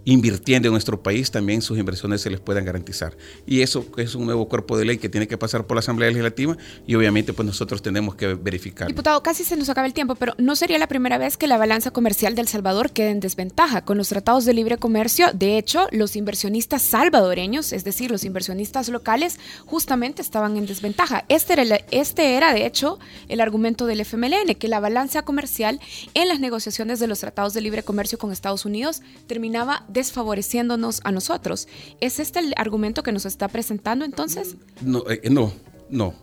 invirtiendo 0.05 0.67
en 0.67 0.73
nuestro 0.73 1.01
país, 1.01 1.31
también 1.31 1.61
sus 1.61 1.77
inversiones 1.77 2.21
se 2.21 2.29
les 2.29 2.39
puedan 2.39 2.65
garantizar. 2.65 3.15
Y 3.45 3.61
eso 3.61 3.85
es 3.97 4.15
un 4.15 4.25
nuevo 4.25 4.47
cuerpo 4.47 4.77
de 4.77 4.85
ley 4.85 4.97
que 4.97 5.09
tiene 5.09 5.27
que 5.27 5.37
pasar 5.37 5.65
por 5.65 5.75
la 5.75 5.79
Asamblea 5.79 6.09
Legislativa 6.09 6.57
y 6.85 6.95
obviamente 6.95 7.33
pues 7.33 7.45
nosotros 7.45 7.81
tenemos 7.81 8.15
que 8.15 8.33
verificar. 8.33 8.87
Diputado, 8.87 9.21
casi 9.23 9.43
se 9.43 9.55
nos 9.55 9.69
acaba 9.69 9.87
el 9.87 9.93
tiempo, 9.93 10.15
pero 10.15 10.33
no 10.37 10.55
sería 10.55 10.77
la 10.77 10.87
primera 10.87 11.17
vez 11.17 11.37
que 11.37 11.47
la 11.47 11.57
balanza 11.57 11.91
comercial 11.91 12.35
del 12.35 12.47
Salvador 12.47 12.91
quede 12.91 13.11
en 13.11 13.19
desventaja 13.19 13.85
con 13.85 13.97
los 13.97 14.09
tratados 14.09 14.45
de 14.45 14.53
libre 14.53 14.77
comercio. 14.77 15.27
De 15.33 15.57
hecho, 15.57 15.87
los 15.91 16.15
inversionistas 16.15 16.81
salvadoreños, 16.81 17.73
es 17.73 17.83
decir, 17.83 18.11
los 18.11 18.23
inversionistas 18.23 18.89
locales, 18.89 19.39
justamente 19.65 20.21
estaban 20.21 20.57
en 20.57 20.65
desventaja. 20.65 21.25
Este 21.29 21.53
era, 21.53 21.63
este 21.91 22.35
era 22.35 22.53
de 22.53 22.65
hecho, 22.65 22.99
el 23.29 23.41
argumento 23.41 23.85
del 23.85 24.01
FMLN, 24.01 24.55
que 24.57 24.67
la 24.67 24.79
balanza 24.79 25.23
comercial 25.23 25.79
en 26.13 26.27
las 26.27 26.39
negociaciones 26.39 26.99
de 26.99 27.07
los 27.07 27.19
tratados 27.19 27.53
de 27.53 27.61
libre 27.61 27.83
comercio 27.83 28.17
con 28.17 28.31
Estados 28.31 28.65
Unidos 28.65 29.01
terminaba 29.27 29.85
desfavoreciéndonos 29.93 31.01
a 31.03 31.11
nosotros. 31.11 31.67
¿Es 32.01 32.19
este 32.19 32.39
el 32.39 32.53
argumento 32.57 33.03
que 33.03 33.11
nos 33.11 33.25
está 33.25 33.47
presentando 33.47 34.05
entonces? 34.05 34.55
No, 34.81 35.03
eh, 35.09 35.21
no, 35.29 35.53
no. 35.89 36.13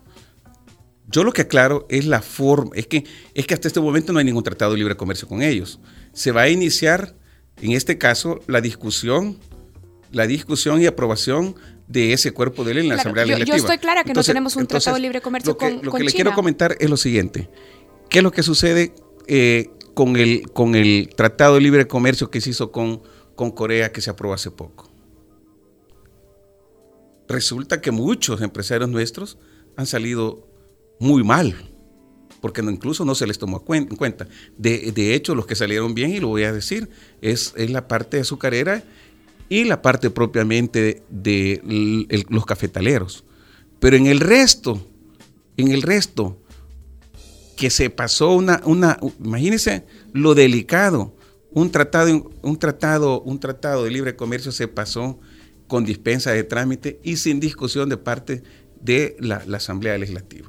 Yo 1.08 1.24
lo 1.24 1.32
que 1.32 1.42
aclaro 1.42 1.86
es 1.88 2.06
la 2.06 2.22
forma, 2.22 2.70
es 2.74 2.86
que, 2.86 3.04
es 3.34 3.46
que 3.46 3.54
hasta 3.54 3.66
este 3.66 3.80
momento 3.80 4.12
no 4.12 4.20
hay 4.20 4.24
ningún 4.24 4.44
tratado 4.44 4.72
de 4.72 4.78
libre 4.78 4.96
comercio 4.96 5.26
con 5.26 5.42
ellos. 5.42 5.80
Se 6.12 6.30
va 6.30 6.42
a 6.42 6.48
iniciar, 6.48 7.16
en 7.60 7.72
este 7.72 7.98
caso, 7.98 8.40
la 8.46 8.60
discusión, 8.60 9.38
la 10.12 10.26
discusión 10.28 10.80
y 10.80 10.86
aprobación 10.86 11.56
de 11.88 12.12
ese 12.12 12.30
cuerpo 12.30 12.62
de 12.62 12.74
ley 12.74 12.84
en 12.84 12.90
la 12.90 12.94
Asamblea 12.94 13.26
Legislativa. 13.26 13.56
Yo 13.56 13.62
estoy 13.64 13.78
clara 13.78 14.04
que 14.04 14.14
no 14.14 14.22
tenemos 14.22 14.54
un 14.54 14.68
tratado 14.68 14.94
de 14.94 15.02
libre 15.02 15.20
comercio 15.20 15.52
lo 15.52 15.58
que, 15.58 15.70
con, 15.74 15.84
Lo 15.84 15.92
que 15.92 16.04
le 16.04 16.12
quiero 16.12 16.32
comentar 16.32 16.76
es 16.78 16.88
lo 16.88 16.96
siguiente. 16.96 17.50
¿Qué 18.08 18.18
es 18.18 18.22
lo 18.22 18.30
que 18.30 18.44
sucede 18.44 18.94
eh, 19.26 19.70
con, 19.94 20.16
el, 20.16 20.50
con 20.52 20.76
el 20.76 21.10
tratado 21.16 21.56
de 21.56 21.60
libre 21.60 21.88
comercio 21.88 22.30
que 22.30 22.40
se 22.40 22.50
hizo 22.50 22.70
con 22.70 23.02
con 23.40 23.52
Corea 23.52 23.90
que 23.90 24.02
se 24.02 24.10
aprobó 24.10 24.34
hace 24.34 24.50
poco. 24.50 24.90
Resulta 27.26 27.80
que 27.80 27.90
muchos 27.90 28.42
empresarios 28.42 28.90
nuestros 28.90 29.38
han 29.76 29.86
salido 29.86 30.46
muy 30.98 31.24
mal, 31.24 31.54
porque 32.42 32.60
incluso 32.60 33.06
no 33.06 33.14
se 33.14 33.26
les 33.26 33.38
tomó 33.38 33.64
en 33.70 33.86
cuenta. 33.86 34.28
De, 34.58 35.14
hecho, 35.14 35.34
los 35.34 35.46
que 35.46 35.56
salieron 35.56 35.94
bien, 35.94 36.10
y 36.10 36.20
lo 36.20 36.28
voy 36.28 36.42
a 36.42 36.52
decir, 36.52 36.90
es, 37.22 37.54
es 37.56 37.70
la 37.70 37.88
parte 37.88 38.20
azucarera 38.20 38.84
y 39.48 39.64
la 39.64 39.80
parte 39.80 40.10
propiamente 40.10 41.02
de, 41.08 42.26
los 42.28 42.44
cafetaleros. 42.44 43.24
Pero 43.78 43.96
en 43.96 44.04
el 44.04 44.20
resto, 44.20 44.86
en 45.56 45.68
el 45.68 45.80
resto, 45.80 46.36
que 47.56 47.70
se 47.70 47.88
pasó 47.88 48.32
una, 48.32 48.60
una, 48.66 48.98
imagínense 49.18 49.86
lo 50.12 50.34
delicado, 50.34 51.14
un 51.52 51.70
tratado, 51.70 52.30
un 52.42 52.58
tratado, 52.58 53.22
un 53.22 53.40
tratado 53.40 53.84
de 53.84 53.90
libre 53.90 54.16
comercio 54.16 54.52
se 54.52 54.68
pasó 54.68 55.18
con 55.66 55.84
dispensa 55.84 56.32
de 56.32 56.44
trámite 56.44 57.00
y 57.02 57.16
sin 57.16 57.40
discusión 57.40 57.88
de 57.88 57.96
parte 57.96 58.42
de 58.80 59.16
la, 59.20 59.42
Asamblea 59.54 59.96
Legislativa. 59.98 60.48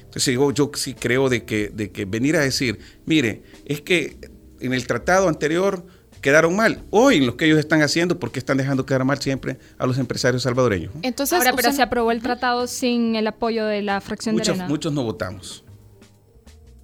Entonces 0.00 0.34
yo, 0.34 0.50
yo, 0.52 0.70
sí 0.74 0.94
creo 0.94 1.28
de 1.28 1.44
que, 1.44 1.68
de 1.68 1.90
que 1.90 2.04
venir 2.04 2.36
a 2.36 2.40
decir, 2.40 2.78
mire, 3.04 3.42
es 3.66 3.80
que 3.80 4.18
en 4.60 4.72
el 4.72 4.86
tratado 4.86 5.28
anterior 5.28 5.86
quedaron 6.20 6.56
mal. 6.56 6.82
Hoy 6.90 7.20
lo 7.20 7.36
que 7.36 7.44
ellos 7.44 7.58
están 7.58 7.82
haciendo, 7.82 8.18
porque 8.18 8.38
están 8.38 8.56
dejando 8.56 8.84
quedar 8.84 9.04
mal 9.04 9.20
siempre 9.20 9.58
a 9.76 9.86
los 9.86 9.98
empresarios 9.98 10.42
salvadoreños. 10.42 10.92
Entonces, 11.02 11.38
Ahora, 11.38 11.52
pero 11.54 11.72
se 11.72 11.82
aprobó 11.82 12.10
el 12.10 12.22
tratado 12.22 12.66
sin 12.66 13.16
el 13.16 13.26
apoyo 13.26 13.66
de 13.66 13.82
la 13.82 14.00
fracción 14.00 14.34
muchos, 14.34 14.48
de 14.48 14.52
Arena. 14.52 14.68
Muchos 14.68 14.92
no 14.92 15.04
votamos. 15.04 15.64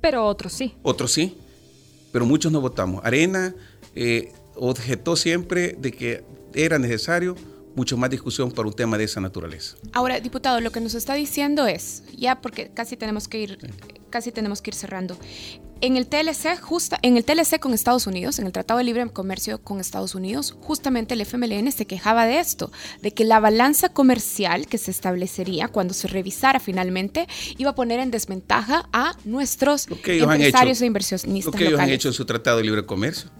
Pero 0.01 0.27
otros 0.27 0.53
sí. 0.53 0.75
Otros 0.83 1.13
sí 1.13 1.39
pero 2.15 2.27
muchos 2.27 2.53
no 2.53 2.61
votamos. 2.61 3.05
Arena 3.05 3.57
eh, 3.97 4.33
objetó 4.55 5.17
siempre 5.17 5.75
de 5.77 5.91
que 5.91 6.25
era 6.55 6.79
necesario 6.79 7.35
mucho 7.75 7.97
más 7.97 8.09
discusión 8.09 8.53
para 8.53 8.69
un 8.69 8.73
tema 8.73 8.97
de 8.97 9.03
esa 9.03 9.21
naturaleza. 9.21 9.77
Ahora, 9.93 10.21
diputado, 10.21 10.61
lo 10.61 10.71
que 10.71 10.81
nos 10.81 10.95
está 10.95 11.15
diciendo 11.15 11.67
es, 11.67 12.05
ya 12.17 12.41
porque 12.41 12.71
casi 12.73 12.97
tenemos 12.97 13.27
que 13.27 13.39
ir, 13.41 13.59
casi 14.15 14.31
tenemos 14.31 14.63
que 14.63 14.71
ir 14.71 14.77
cerrando. 14.77 15.19
En 15.81 15.97
el 15.97 16.07
TLC, 16.07 16.57
justa, 16.61 17.01
en 17.03 17.17
el 17.17 17.25
TLC 17.25 17.59
con 17.59 17.75
Estados 17.75 18.07
Unidos, 18.07 18.39
en 18.39 18.47
el 18.47 18.53
Tratado 18.53 18.79
de 18.79 18.85
Libre 18.85 19.05
Comercio 19.09 19.61
con 19.61 19.81
Estados 19.81 20.15
Unidos, 20.15 20.57
justamente 20.61 21.15
el 21.15 21.21
FMLN 21.23 21.73
se 21.73 21.85
quejaba 21.85 22.25
de 22.25 22.39
esto, 22.39 22.71
de 23.03 23.11
que 23.11 23.25
la 23.25 23.41
balanza 23.41 23.89
comercial 23.89 24.69
que 24.69 24.79
se 24.79 24.93
establecería 24.93 25.67
cuando 25.67 25.95
se 25.95 26.07
revisara 26.07 26.61
finalmente 26.61 27.27
iba 27.59 27.71
a 27.71 27.75
poner 27.75 27.99
en 27.99 28.13
desventaja 28.13 28.89
a 28.93 29.17
nuestros 29.25 29.89
empresarios 29.89 30.81
e 30.81 30.87
inversionistas. 30.87 31.53
Lo 31.53 31.59
que 31.59 31.67
ellos 31.67 31.81
han 31.81 31.91
hecho 31.91 32.07
en 32.07 32.15
su 32.15 32.25
Tratado 32.25 32.59
de 32.59 32.63
Libre 32.63 32.87
Comercio. 32.87 33.33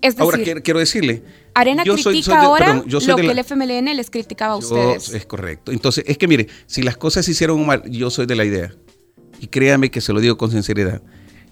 Es 0.00 0.14
decir, 0.14 0.22
ahora 0.22 0.62
quiero, 0.62 0.78
decirle. 0.78 1.24
Arena 1.54 1.82
critica 1.82 2.40
ahora 2.40 2.84
lo 2.86 3.16
que 3.16 3.26
el 3.32 3.38
FMLN 3.40 3.96
les 3.96 4.10
criticaba 4.10 4.54
a 4.54 4.56
ustedes. 4.58 5.12
Es 5.12 5.26
correcto. 5.26 5.72
Entonces, 5.72 6.04
es 6.06 6.16
que 6.16 6.28
mire, 6.28 6.46
si 6.66 6.82
las 6.82 6.96
cosas 6.96 7.24
se 7.24 7.32
hicieron 7.32 7.66
mal, 7.66 7.82
yo 7.90 8.10
soy 8.10 8.26
de 8.26 8.36
la 8.36 8.44
idea, 8.44 8.72
y 9.40 9.46
créame 9.46 9.90
que 9.90 10.00
se 10.00 10.12
lo 10.12 10.20
digo 10.20 10.36
con 10.36 10.50
sinceridad, 10.50 11.02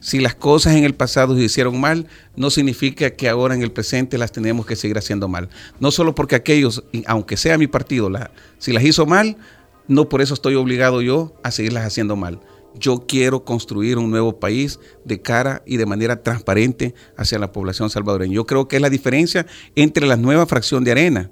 si 0.00 0.20
las 0.20 0.34
cosas 0.34 0.74
en 0.76 0.84
el 0.84 0.94
pasado 0.94 1.34
se 1.34 1.42
hicieron 1.42 1.80
mal, 1.80 2.06
no 2.36 2.50
significa 2.50 3.10
que 3.10 3.28
ahora 3.28 3.54
en 3.54 3.62
el 3.62 3.72
presente 3.72 4.18
las 4.18 4.30
tenemos 4.30 4.66
que 4.66 4.76
seguir 4.76 4.98
haciendo 4.98 5.26
mal. 5.26 5.48
No 5.80 5.90
solo 5.90 6.14
porque 6.14 6.36
aquellos, 6.36 6.84
aunque 7.06 7.36
sea 7.36 7.58
mi 7.58 7.66
partido, 7.66 8.10
si 8.58 8.72
las 8.72 8.84
hizo 8.84 9.06
mal, 9.06 9.36
no 9.88 10.08
por 10.08 10.20
eso 10.20 10.34
estoy 10.34 10.54
obligado 10.54 11.00
yo 11.00 11.34
a 11.42 11.50
seguirlas 11.50 11.84
haciendo 11.84 12.14
mal. 12.14 12.40
Yo 12.78 13.06
quiero 13.08 13.44
construir 13.44 13.96
un 13.96 14.10
nuevo 14.10 14.38
país 14.38 14.78
de 15.04 15.22
cara 15.22 15.62
y 15.64 15.78
de 15.78 15.86
manera 15.86 16.22
transparente 16.22 16.94
hacia 17.16 17.38
la 17.38 17.50
población 17.50 17.88
salvadoreña. 17.88 18.34
Yo 18.34 18.46
creo 18.46 18.68
que 18.68 18.76
es 18.76 18.82
la 18.82 18.90
diferencia 18.90 19.46
entre 19.74 20.06
la 20.06 20.16
nueva 20.16 20.46
fracción 20.46 20.84
de 20.84 20.90
arena, 20.90 21.30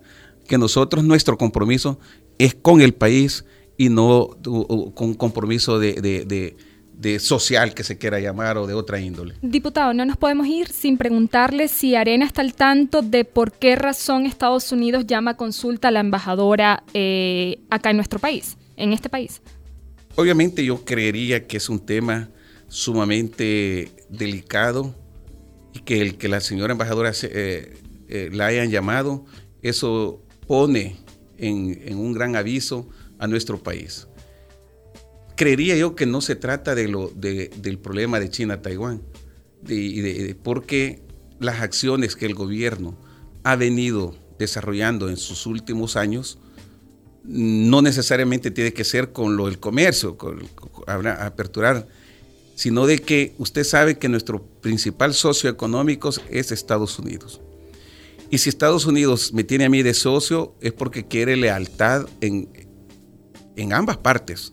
que 0.48 0.56
nosotros 0.56 1.04
nuestro 1.04 1.36
compromiso 1.36 1.98
es 2.38 2.54
con 2.54 2.80
el 2.80 2.94
país 2.94 3.44
y 3.76 3.88
no 3.88 4.30
con 4.94 5.08
un 5.08 5.14
compromiso 5.14 5.78
de 5.78 6.56
de 6.96 7.18
social 7.18 7.74
que 7.74 7.82
se 7.82 7.98
quiera 7.98 8.20
llamar 8.20 8.56
o 8.56 8.66
de 8.66 8.74
otra 8.74 9.00
índole. 9.00 9.34
Diputado, 9.42 9.92
no 9.94 10.04
nos 10.04 10.16
podemos 10.16 10.46
ir 10.46 10.68
sin 10.68 10.96
preguntarle 10.96 11.68
si 11.68 11.94
Arena 11.94 12.24
está 12.24 12.42
al 12.42 12.54
tanto 12.54 13.02
de 13.02 13.24
por 13.24 13.52
qué 13.52 13.76
razón 13.76 14.26
Estados 14.26 14.70
Unidos 14.72 15.06
llama 15.06 15.32
a 15.32 15.36
consulta 15.36 15.88
a 15.88 15.90
la 15.90 16.00
embajadora 16.00 16.84
eh, 16.94 17.58
acá 17.70 17.90
en 17.90 17.96
nuestro 17.96 18.18
país, 18.18 18.56
en 18.76 18.92
este 18.92 19.08
país. 19.08 19.42
Obviamente 20.16 20.64
yo 20.64 20.84
creería 20.84 21.46
que 21.46 21.56
es 21.56 21.68
un 21.68 21.80
tema 21.84 22.30
sumamente 22.68 23.90
delicado 24.08 24.94
y 25.72 25.80
que 25.80 26.00
el 26.00 26.16
que 26.16 26.28
la 26.28 26.40
señora 26.40 26.72
embajadora 26.72 27.12
eh, 27.22 27.76
eh, 28.08 28.30
la 28.32 28.46
hayan 28.46 28.70
llamado, 28.70 29.24
eso 29.62 30.22
pone 30.46 30.96
en 31.36 31.98
un 31.98 32.12
gran 32.12 32.36
aviso 32.36 32.88
a 33.24 33.26
nuestro 33.26 33.62
país 33.62 34.06
creería 35.36 35.76
yo 35.76 35.94
que 35.94 36.06
no 36.06 36.20
se 36.20 36.36
trata 36.36 36.74
de 36.74 37.50
del 37.56 37.78
problema 37.78 38.20
de 38.20 38.30
China-Taiwán, 38.30 39.02
de, 39.62 40.36
porque 40.42 41.02
las 41.40 41.60
acciones 41.60 42.16
que 42.16 42.26
el 42.26 42.34
gobierno 42.34 42.96
ha 43.42 43.56
venido 43.56 44.14
desarrollando 44.38 45.08
en 45.08 45.16
sus 45.16 45.46
últimos 45.46 45.96
años 45.96 46.38
no 47.24 47.80
necesariamente 47.80 48.50
tiene 48.50 48.72
que 48.72 48.84
ser 48.84 49.12
con 49.12 49.36
lo 49.36 49.46
del 49.46 49.58
comercio, 49.58 50.18
con, 50.18 50.42
aperturar, 50.86 51.88
sino 52.54 52.86
de 52.86 52.98
que 52.98 53.34
usted 53.38 53.64
sabe 53.64 53.98
que 53.98 54.10
nuestro 54.10 54.44
principal 54.60 55.14
socio 55.14 55.48
económico 55.48 56.10
es 56.30 56.52
Estados 56.52 56.98
Unidos. 56.98 57.40
Y 58.30 58.38
si 58.38 58.50
Estados 58.50 58.84
Unidos 58.84 59.32
me 59.32 59.44
tiene 59.44 59.64
a 59.64 59.68
mí 59.70 59.82
de 59.82 59.94
socio 59.94 60.54
es 60.60 60.72
porque 60.72 61.06
quiere 61.06 61.36
lealtad 61.36 62.06
en, 62.20 62.48
en 63.56 63.72
ambas 63.72 63.96
partes 63.98 64.52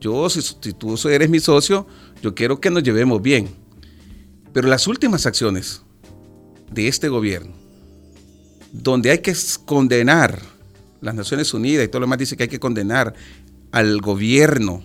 yo, 0.00 0.28
si, 0.30 0.72
tú 0.74 0.96
eres 1.08 1.28
mi 1.28 1.40
socio, 1.40 1.86
yo 2.22 2.34
quiero 2.34 2.60
que 2.60 2.70
nos 2.70 2.82
llevemos 2.82 3.20
bien. 3.20 3.48
Pero 4.52 4.68
las 4.68 4.86
últimas 4.86 5.26
acciones 5.26 5.82
de 6.70 6.88
este 6.88 7.08
gobierno, 7.08 7.52
donde 8.72 9.10
hay 9.10 9.18
que 9.18 9.34
condenar, 9.64 10.40
las 11.00 11.14
Naciones 11.14 11.52
Unidas 11.54 11.84
y 11.84 11.88
todo 11.88 12.00
lo 12.00 12.06
demás 12.06 12.18
dice 12.18 12.36
que 12.36 12.44
hay 12.44 12.48
que 12.48 12.60
condenar 12.60 13.14
al 13.72 14.00
gobierno, 14.00 14.82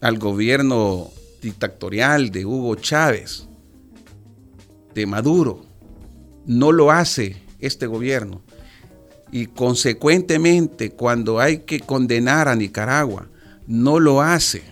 al 0.00 0.18
gobierno 0.18 1.10
dictatorial 1.40 2.30
de 2.30 2.44
Hugo 2.44 2.76
Chávez, 2.76 3.48
de 4.94 5.06
Maduro, 5.06 5.64
no 6.46 6.72
lo 6.72 6.90
hace 6.90 7.42
este 7.58 7.86
gobierno. 7.86 8.42
Y 9.32 9.46
consecuentemente, 9.46 10.90
cuando 10.90 11.40
hay 11.40 11.60
que 11.60 11.80
condenar 11.80 12.48
a 12.48 12.54
Nicaragua, 12.54 13.28
no 13.66 13.98
lo 13.98 14.20
hace. 14.20 14.62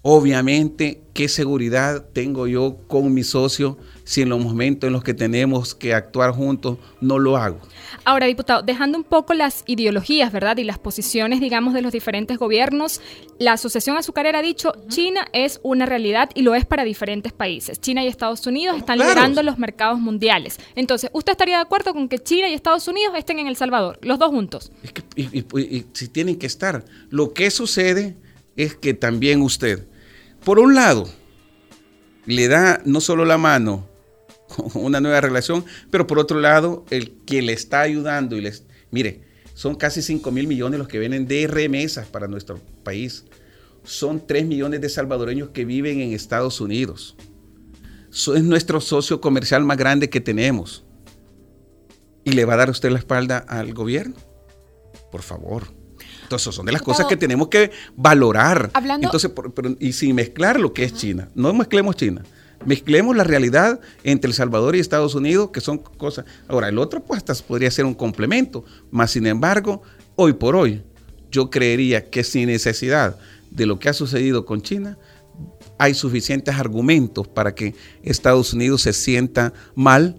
Obviamente, 0.00 1.02
¿qué 1.12 1.28
seguridad 1.28 2.06
tengo 2.14 2.46
yo 2.46 2.78
con 2.88 3.12
mi 3.12 3.24
socio 3.24 3.76
si 4.08 4.22
en 4.22 4.30
los 4.30 4.42
momentos 4.42 4.88
en 4.88 4.94
los 4.94 5.04
que 5.04 5.12
tenemos 5.12 5.74
que 5.74 5.92
actuar 5.92 6.30
juntos 6.30 6.78
no 7.02 7.18
lo 7.18 7.36
hago? 7.36 7.60
Ahora, 8.06 8.24
diputado, 8.24 8.62
dejando 8.62 8.96
un 8.96 9.04
poco 9.04 9.34
las 9.34 9.64
ideologías, 9.66 10.32
¿verdad? 10.32 10.56
Y 10.56 10.64
las 10.64 10.78
posiciones, 10.78 11.40
digamos, 11.40 11.74
de 11.74 11.82
los 11.82 11.92
diferentes 11.92 12.38
gobiernos, 12.38 13.02
la 13.38 13.52
Asociación 13.52 13.98
Azucarera 13.98 14.38
ha 14.38 14.42
dicho, 14.42 14.72
China 14.88 15.28
es 15.34 15.60
una 15.62 15.84
realidad 15.84 16.30
y 16.34 16.40
lo 16.40 16.54
es 16.54 16.64
para 16.64 16.84
diferentes 16.84 17.34
países. 17.34 17.82
China 17.82 18.02
y 18.02 18.06
Estados 18.06 18.46
Unidos 18.46 18.78
están 18.78 18.98
liderando 18.98 19.42
los 19.42 19.58
mercados 19.58 20.00
mundiales. 20.00 20.58
Entonces, 20.74 21.10
¿usted 21.12 21.32
estaría 21.32 21.56
de 21.56 21.62
acuerdo 21.62 21.92
con 21.92 22.08
que 22.08 22.18
China 22.18 22.48
y 22.48 22.54
Estados 22.54 22.88
Unidos 22.88 23.12
estén 23.14 23.40
en 23.40 23.46
El 23.46 23.56
Salvador, 23.56 23.98
los 24.00 24.18
dos 24.18 24.30
juntos? 24.30 24.72
Es 24.82 24.92
que, 24.92 25.02
y 25.16 25.84
si 25.92 26.08
tienen 26.08 26.38
que 26.38 26.46
estar. 26.46 26.82
Lo 27.10 27.34
que 27.34 27.50
sucede 27.50 28.16
es 28.56 28.74
que 28.74 28.94
también 28.94 29.42
usted, 29.42 29.86
por 30.44 30.60
un 30.60 30.74
lado, 30.74 31.06
le 32.24 32.48
da 32.48 32.80
no 32.86 33.02
solo 33.02 33.26
la 33.26 33.36
mano 33.36 33.97
una 34.74 35.00
nueva 35.00 35.20
relación, 35.20 35.64
pero 35.90 36.06
por 36.06 36.18
otro 36.18 36.40
lado, 36.40 36.84
el 36.90 37.12
que 37.26 37.42
le 37.42 37.52
está 37.52 37.80
ayudando 37.80 38.36
y 38.36 38.40
les, 38.40 38.64
mire, 38.90 39.22
son 39.54 39.74
casi 39.74 40.02
5 40.02 40.30
mil 40.30 40.46
millones 40.46 40.78
los 40.78 40.86
que 40.86 41.00
vienen 41.00 41.26
de 41.26 41.48
remesas 41.48 42.06
para 42.06 42.28
nuestro 42.28 42.60
país. 42.84 43.24
Son 43.82 44.24
3 44.24 44.46
millones 44.46 44.80
de 44.80 44.88
salvadoreños 44.88 45.48
que 45.48 45.64
viven 45.64 46.00
en 46.00 46.12
Estados 46.12 46.60
Unidos. 46.60 47.16
es 48.10 48.44
nuestro 48.44 48.80
socio 48.80 49.20
comercial 49.20 49.64
más 49.64 49.76
grande 49.76 50.08
que 50.08 50.20
tenemos. 50.20 50.84
¿Y 52.22 52.32
le 52.32 52.44
va 52.44 52.54
a 52.54 52.58
dar 52.58 52.70
usted 52.70 52.90
la 52.90 52.98
espalda 52.98 53.38
al 53.38 53.74
gobierno? 53.74 54.14
Por 55.10 55.22
favor. 55.22 55.64
Entonces, 56.22 56.54
son 56.54 56.66
de 56.66 56.72
las 56.72 56.82
cosas 56.82 57.06
que 57.06 57.16
tenemos 57.16 57.48
que 57.48 57.72
valorar. 57.96 58.70
Entonces, 59.00 59.32
y 59.80 59.92
sin 59.92 60.14
mezclar 60.14 60.60
lo 60.60 60.72
que 60.72 60.84
es 60.84 60.94
China. 60.94 61.30
No 61.34 61.52
mezclemos 61.54 61.96
China. 61.96 62.22
Mezclemos 62.64 63.16
la 63.16 63.24
realidad 63.24 63.80
entre 64.02 64.28
El 64.28 64.34
Salvador 64.34 64.76
y 64.76 64.80
Estados 64.80 65.14
Unidos, 65.14 65.50
que 65.50 65.60
son 65.60 65.78
cosas. 65.78 66.24
Ahora, 66.48 66.68
el 66.68 66.78
otro, 66.78 67.02
pues, 67.04 67.22
podría 67.42 67.70
ser 67.70 67.84
un 67.84 67.94
complemento. 67.94 68.64
Más 68.90 69.12
sin 69.12 69.26
embargo, 69.26 69.82
hoy 70.16 70.32
por 70.32 70.56
hoy, 70.56 70.82
yo 71.30 71.50
creería 71.50 72.10
que 72.10 72.24
sin 72.24 72.48
necesidad 72.48 73.18
de 73.50 73.66
lo 73.66 73.78
que 73.78 73.88
ha 73.88 73.92
sucedido 73.92 74.44
con 74.44 74.62
China, 74.62 74.98
hay 75.78 75.94
suficientes 75.94 76.56
argumentos 76.56 77.28
para 77.28 77.54
que 77.54 77.74
Estados 78.02 78.52
Unidos 78.52 78.82
se 78.82 78.92
sienta 78.92 79.52
mal 79.74 80.16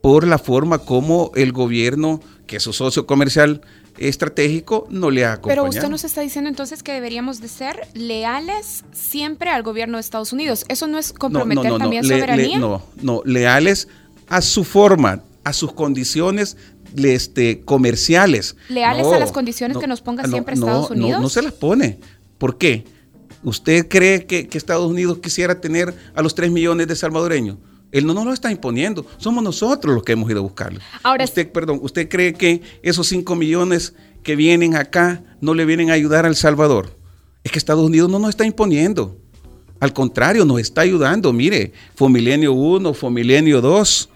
por 0.00 0.26
la 0.26 0.38
forma 0.38 0.78
como 0.78 1.32
el 1.34 1.52
gobierno, 1.52 2.20
que 2.46 2.56
es 2.56 2.62
su 2.62 2.72
socio 2.72 3.06
comercial, 3.06 3.60
estratégico 4.00 4.86
no 4.90 5.10
le 5.10 5.24
ha 5.24 5.34
acompañado. 5.34 5.64
Pero 5.64 5.76
usted 5.76 5.88
nos 5.88 6.04
está 6.04 6.22
diciendo 6.22 6.48
entonces 6.48 6.82
que 6.82 6.92
deberíamos 6.92 7.40
de 7.40 7.48
ser 7.48 7.86
leales 7.94 8.84
siempre 8.92 9.50
al 9.50 9.62
gobierno 9.62 9.98
de 9.98 10.00
Estados 10.00 10.32
Unidos. 10.32 10.64
¿Eso 10.68 10.86
no 10.86 10.98
es 10.98 11.12
comprometer 11.12 11.76
también 11.78 12.04
soberanía? 12.04 12.58
no, 12.58 12.82
no, 13.02 13.22
leales 13.24 13.88
a 14.28 14.40
su 14.40 14.64
forma, 14.64 15.22
a 15.44 15.52
sus 15.52 15.72
condiciones 15.72 16.56
este, 16.96 17.60
comerciales. 17.60 18.56
¿Leales 18.68 19.06
a 19.06 19.18
las 19.18 19.32
condiciones 19.32 19.76
que 19.76 19.86
nos 19.86 20.00
ponga 20.00 20.26
siempre 20.26 20.54
Estados 20.54 20.90
Unidos? 20.90 21.18
No, 21.18 21.22
no 21.24 21.28
se 21.28 21.42
las 21.42 21.52
pone. 21.52 21.98
¿Por 22.38 22.58
qué? 22.58 22.84
¿Usted 23.42 23.88
cree 23.88 24.26
que, 24.26 24.48
que 24.48 24.58
Estados 24.58 24.90
Unidos 24.90 25.18
quisiera 25.18 25.60
tener 25.60 25.94
a 26.14 26.22
los 26.22 26.34
3 26.34 26.50
millones 26.50 26.88
de 26.88 26.96
salvadoreños? 26.96 27.58
Él 27.92 28.06
no 28.06 28.14
nos 28.14 28.24
lo 28.24 28.32
está 28.32 28.52
imponiendo, 28.52 29.04
somos 29.16 29.42
nosotros 29.42 29.94
los 29.94 30.04
que 30.04 30.12
hemos 30.12 30.30
ido 30.30 30.40
a 30.40 30.42
buscarlo. 30.42 30.80
Ahora, 31.02 31.24
usted, 31.24 31.50
perdón, 31.50 31.80
¿usted 31.82 32.08
cree 32.08 32.34
que 32.34 32.62
esos 32.82 33.08
5 33.08 33.34
millones 33.34 33.94
que 34.22 34.36
vienen 34.36 34.76
acá 34.76 35.22
no 35.40 35.54
le 35.54 35.64
vienen 35.64 35.90
a 35.90 35.94
ayudar 35.94 36.24
al 36.24 36.36
Salvador? 36.36 36.96
Es 37.42 37.50
que 37.50 37.58
Estados 37.58 37.84
Unidos 37.84 38.08
no 38.10 38.18
nos 38.18 38.30
está 38.30 38.44
imponiendo. 38.44 39.16
Al 39.80 39.92
contrario, 39.92 40.44
nos 40.44 40.60
está 40.60 40.82
ayudando. 40.82 41.32
Mire, 41.32 41.72
fue 41.94 42.10
milenio 42.10 42.52
1, 42.52 42.94
fue 42.94 43.10
milenio 43.10 43.60
2 43.60 44.08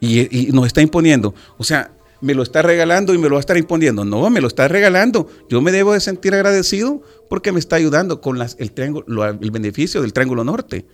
y, 0.00 0.48
nos 0.52 0.66
está 0.66 0.80
imponiendo. 0.80 1.34
O 1.58 1.64
sea, 1.64 1.92
me 2.20 2.34
lo 2.34 2.42
está 2.42 2.62
regalando 2.62 3.14
y 3.14 3.18
me 3.18 3.28
lo 3.28 3.34
va 3.34 3.38
a 3.38 3.40
estar 3.40 3.58
imponiendo. 3.58 4.04
No, 4.04 4.28
me 4.30 4.40
lo 4.40 4.48
está 4.48 4.66
regalando. 4.68 5.28
Yo 5.48 5.60
me 5.60 5.70
debo 5.70 5.92
de 5.92 6.00
sentir 6.00 6.34
agradecido 6.34 7.02
porque 7.28 7.52
me 7.52 7.60
está 7.60 7.76
ayudando 7.76 8.20
con 8.20 8.38
las, 8.38 8.56
el, 8.58 8.72
triángulo, 8.72 9.24
el 9.28 9.50
beneficio 9.50 10.00
del 10.02 10.12
Triángulo 10.12 10.42
Norte 10.44 10.86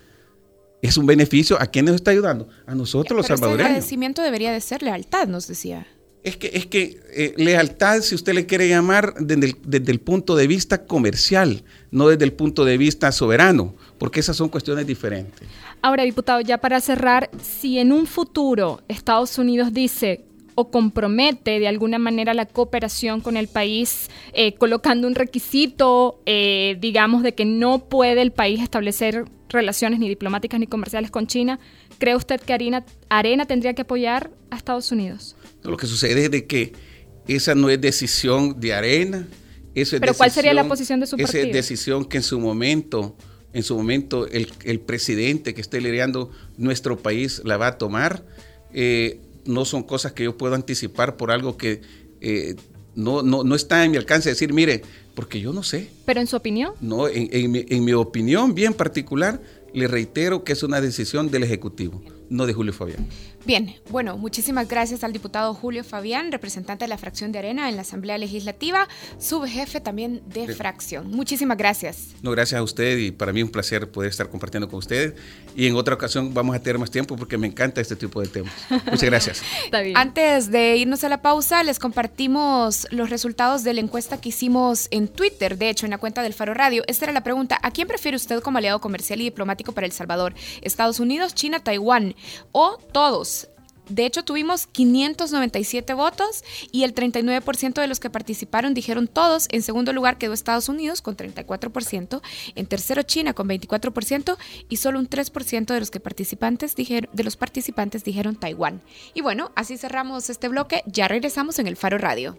es 0.82 0.96
un 0.96 1.06
beneficio. 1.06 1.60
¿A 1.60 1.66
quién 1.66 1.84
nos 1.84 1.96
está 1.96 2.10
ayudando? 2.10 2.48
A 2.66 2.74
nosotros 2.74 3.16
los 3.16 3.26
salvadoreños. 3.26 3.60
El 3.60 3.66
agradecimiento 3.66 4.22
debería 4.22 4.52
de 4.52 4.60
ser 4.60 4.82
lealtad, 4.82 5.26
nos 5.26 5.46
decía. 5.46 5.86
Es 6.24 6.36
que, 6.36 6.50
es 6.52 6.66
que 6.66 7.00
eh, 7.12 7.34
lealtad, 7.36 8.00
si 8.00 8.14
usted 8.14 8.34
le 8.34 8.44
quiere 8.44 8.68
llamar, 8.68 9.14
desde 9.20 9.92
el, 9.92 10.00
punto 10.00 10.36
de 10.36 10.46
vista 10.46 10.84
comercial, 10.84 11.62
no 11.90 12.08
desde 12.08 12.24
el 12.24 12.32
punto 12.32 12.64
de 12.64 12.76
vista 12.76 13.12
soberano, 13.12 13.74
porque 13.98 14.20
esas 14.20 14.36
son 14.36 14.48
cuestiones 14.48 14.86
diferentes. 14.86 15.48
Ahora, 15.80 16.02
diputado, 16.02 16.40
ya 16.40 16.58
para 16.58 16.80
cerrar, 16.80 17.30
si 17.40 17.78
en 17.78 17.92
un 17.92 18.06
futuro 18.06 18.82
Estados 18.88 19.38
Unidos 19.38 19.72
dice 19.72 20.24
o 20.60 20.72
compromete 20.72 21.60
de 21.60 21.68
alguna 21.68 22.00
manera 22.00 22.34
la 22.34 22.44
cooperación 22.44 23.20
con 23.20 23.36
el 23.36 23.46
país, 23.46 24.10
eh, 24.32 24.54
colocando 24.54 25.06
un 25.06 25.14
requisito, 25.14 26.20
eh, 26.26 26.76
digamos, 26.80 27.22
de 27.22 27.32
que 27.32 27.44
no 27.44 27.88
puede 27.88 28.22
el 28.22 28.32
país 28.32 28.60
establecer 28.60 29.24
relaciones 29.48 30.00
ni 30.00 30.08
diplomáticas 30.08 30.58
ni 30.58 30.66
comerciales 30.66 31.12
con 31.12 31.28
China, 31.28 31.60
¿cree 31.98 32.16
usted 32.16 32.40
que 32.40 32.52
Arena, 32.52 32.84
Arena 33.08 33.46
tendría 33.46 33.72
que 33.74 33.82
apoyar 33.82 34.32
a 34.50 34.56
Estados 34.56 34.90
Unidos? 34.90 35.36
Lo 35.62 35.76
que 35.76 35.86
sucede 35.86 36.24
es 36.24 36.30
de 36.32 36.48
que 36.48 36.72
esa 37.28 37.54
no 37.54 37.70
es 37.70 37.80
decisión 37.80 38.58
de 38.58 38.74
Arena. 38.74 39.28
Eso 39.76 39.96
Pero 40.00 40.12
¿cuál 40.14 40.32
sería 40.32 40.54
la 40.54 40.66
posición 40.66 40.98
de 40.98 41.06
su 41.06 41.16
partido? 41.16 41.38
Esa 41.38 41.46
es 41.46 41.54
decisión 41.54 42.04
que 42.04 42.16
en 42.16 42.24
su 42.24 42.40
momento, 42.40 43.16
en 43.52 43.62
su 43.62 43.76
momento 43.76 44.26
el, 44.26 44.80
presidente 44.80 45.54
que 45.54 45.60
esté 45.60 45.80
liderando 45.80 46.32
nuestro 46.56 46.98
país 46.98 47.42
la 47.44 47.58
va 47.58 47.68
a 47.68 47.78
tomar. 47.78 48.24
Eh, 48.74 49.20
no 49.48 49.64
son 49.64 49.82
cosas 49.82 50.12
que 50.12 50.24
yo 50.24 50.36
puedo 50.36 50.54
anticipar 50.54 51.16
por 51.16 51.30
algo 51.30 51.56
que 51.56 51.80
eh, 52.20 52.54
no, 52.94 53.22
no, 53.22 53.44
no, 53.44 53.54
está 53.54 53.84
en 53.84 53.90
mi 53.90 53.96
alcance 53.96 54.28
decir, 54.28 54.52
mire, 54.52 54.82
porque 55.14 55.40
yo 55.40 55.52
no 55.52 55.62
sé. 55.62 55.90
¿Pero 56.04 56.20
en 56.20 56.26
su 56.26 56.36
opinión? 56.36 56.74
No, 56.80 57.08
en, 57.08 57.28
en 57.32 57.84
mi 57.84 57.92
opinión 57.92 58.54
bien 58.54 58.74
particular, 58.74 59.40
le 59.72 59.88
reitero 59.88 60.44
que 60.44 60.52
es 60.52 60.62
una 60.62 60.80
decisión 60.80 61.30
del 61.30 61.44
Ejecutivo 61.44 62.02
no 62.30 62.46
de 62.46 62.52
Julio 62.52 62.72
Fabián. 62.72 63.06
Bien, 63.48 63.74
bueno, 63.88 64.18
muchísimas 64.18 64.68
gracias 64.68 65.02
al 65.04 65.14
diputado 65.14 65.54
Julio 65.54 65.82
Fabián, 65.82 66.30
representante 66.30 66.84
de 66.84 66.88
la 66.90 66.98
fracción 66.98 67.32
de 67.32 67.38
Arena 67.38 67.70
en 67.70 67.76
la 67.76 67.80
Asamblea 67.80 68.18
Legislativa, 68.18 68.86
subjefe 69.18 69.80
también 69.80 70.20
de 70.26 70.54
fracción. 70.54 71.10
Muchísimas 71.10 71.56
gracias. 71.56 72.08
No, 72.20 72.30
gracias 72.32 72.60
a 72.60 72.62
usted 72.62 72.98
y 72.98 73.10
para 73.10 73.32
mí 73.32 73.42
un 73.42 73.48
placer 73.48 73.90
poder 73.90 74.10
estar 74.10 74.28
compartiendo 74.28 74.68
con 74.68 74.80
ustedes. 74.80 75.14
Y 75.56 75.66
en 75.66 75.76
otra 75.76 75.94
ocasión 75.94 76.34
vamos 76.34 76.54
a 76.54 76.58
tener 76.58 76.78
más 76.78 76.90
tiempo 76.90 77.16
porque 77.16 77.38
me 77.38 77.46
encanta 77.46 77.80
este 77.80 77.96
tipo 77.96 78.20
de 78.20 78.28
temas. 78.28 78.52
Muchas 78.68 79.04
gracias. 79.04 79.42
Antes 79.94 80.50
de 80.50 80.76
irnos 80.76 81.02
a 81.02 81.08
la 81.08 81.22
pausa, 81.22 81.62
les 81.62 81.78
compartimos 81.78 82.86
los 82.90 83.08
resultados 83.08 83.64
de 83.64 83.72
la 83.72 83.80
encuesta 83.80 84.20
que 84.20 84.28
hicimos 84.28 84.88
en 84.90 85.08
Twitter, 85.08 85.56
de 85.56 85.70
hecho, 85.70 85.86
en 85.86 85.90
la 85.92 85.96
cuenta 85.96 86.22
del 86.22 86.34
Faro 86.34 86.52
Radio. 86.52 86.84
Esta 86.86 87.06
era 87.06 87.14
la 87.14 87.24
pregunta, 87.24 87.58
¿a 87.62 87.70
quién 87.70 87.88
prefiere 87.88 88.18
usted 88.18 88.42
como 88.42 88.58
aliado 88.58 88.78
comercial 88.82 89.22
y 89.22 89.24
diplomático 89.24 89.72
para 89.72 89.86
El 89.86 89.92
Salvador? 89.92 90.34
¿Estados 90.60 91.00
Unidos, 91.00 91.34
China, 91.34 91.60
Taiwán? 91.60 92.14
o 92.52 92.76
todos. 92.92 93.37
De 93.88 94.06
hecho, 94.06 94.24
tuvimos 94.24 94.66
597 94.66 95.94
votos 95.94 96.44
y 96.72 96.84
el 96.84 96.94
39% 96.94 97.80
de 97.80 97.86
los 97.86 98.00
que 98.00 98.10
participaron 98.10 98.74
dijeron 98.74 99.08
todos. 99.08 99.46
En 99.50 99.62
segundo 99.62 99.92
lugar 99.92 100.18
quedó 100.18 100.32
Estados 100.32 100.68
Unidos 100.68 101.02
con 101.02 101.16
34%, 101.16 102.20
en 102.54 102.66
tercero 102.66 103.02
China 103.02 103.34
con 103.34 103.48
24% 103.48 104.36
y 104.68 104.76
solo 104.76 104.98
un 104.98 105.08
3% 105.08 105.66
de 105.66 105.80
los, 105.80 105.90
que 105.90 106.00
participantes 106.00 106.74
dijeron, 106.76 107.10
de 107.12 107.24
los 107.24 107.36
participantes 107.36 108.04
dijeron 108.04 108.36
Taiwán. 108.36 108.82
Y 109.14 109.20
bueno, 109.20 109.52
así 109.54 109.78
cerramos 109.78 110.30
este 110.30 110.48
bloque. 110.48 110.82
Ya 110.86 111.08
regresamos 111.08 111.58
en 111.58 111.66
el 111.66 111.76
Faro 111.76 111.98
Radio. 111.98 112.38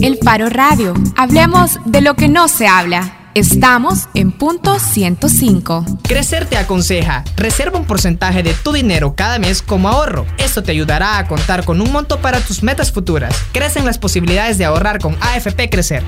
El 0.00 0.18
Faro 0.18 0.48
Radio. 0.48 0.94
Hablemos 1.16 1.78
de 1.86 2.00
lo 2.00 2.14
que 2.14 2.28
no 2.28 2.48
se 2.48 2.66
habla. 2.66 3.23
Estamos 3.34 4.08
en 4.14 4.30
punto 4.30 4.78
105. 4.78 5.84
Crecer 6.04 6.46
te 6.46 6.56
aconseja, 6.56 7.24
reserva 7.36 7.80
un 7.80 7.84
porcentaje 7.84 8.44
de 8.44 8.54
tu 8.54 8.72
dinero 8.72 9.16
cada 9.16 9.40
mes 9.40 9.60
como 9.60 9.88
ahorro. 9.88 10.24
Esto 10.38 10.62
te 10.62 10.70
ayudará 10.70 11.18
a 11.18 11.26
contar 11.26 11.64
con 11.64 11.80
un 11.80 11.90
monto 11.90 12.20
para 12.20 12.38
tus 12.38 12.62
metas 12.62 12.92
futuras. 12.92 13.34
Crecen 13.50 13.86
las 13.86 13.98
posibilidades 13.98 14.56
de 14.56 14.66
ahorrar 14.66 15.00
con 15.00 15.16
AFP 15.20 15.68
Crecer. 15.68 16.04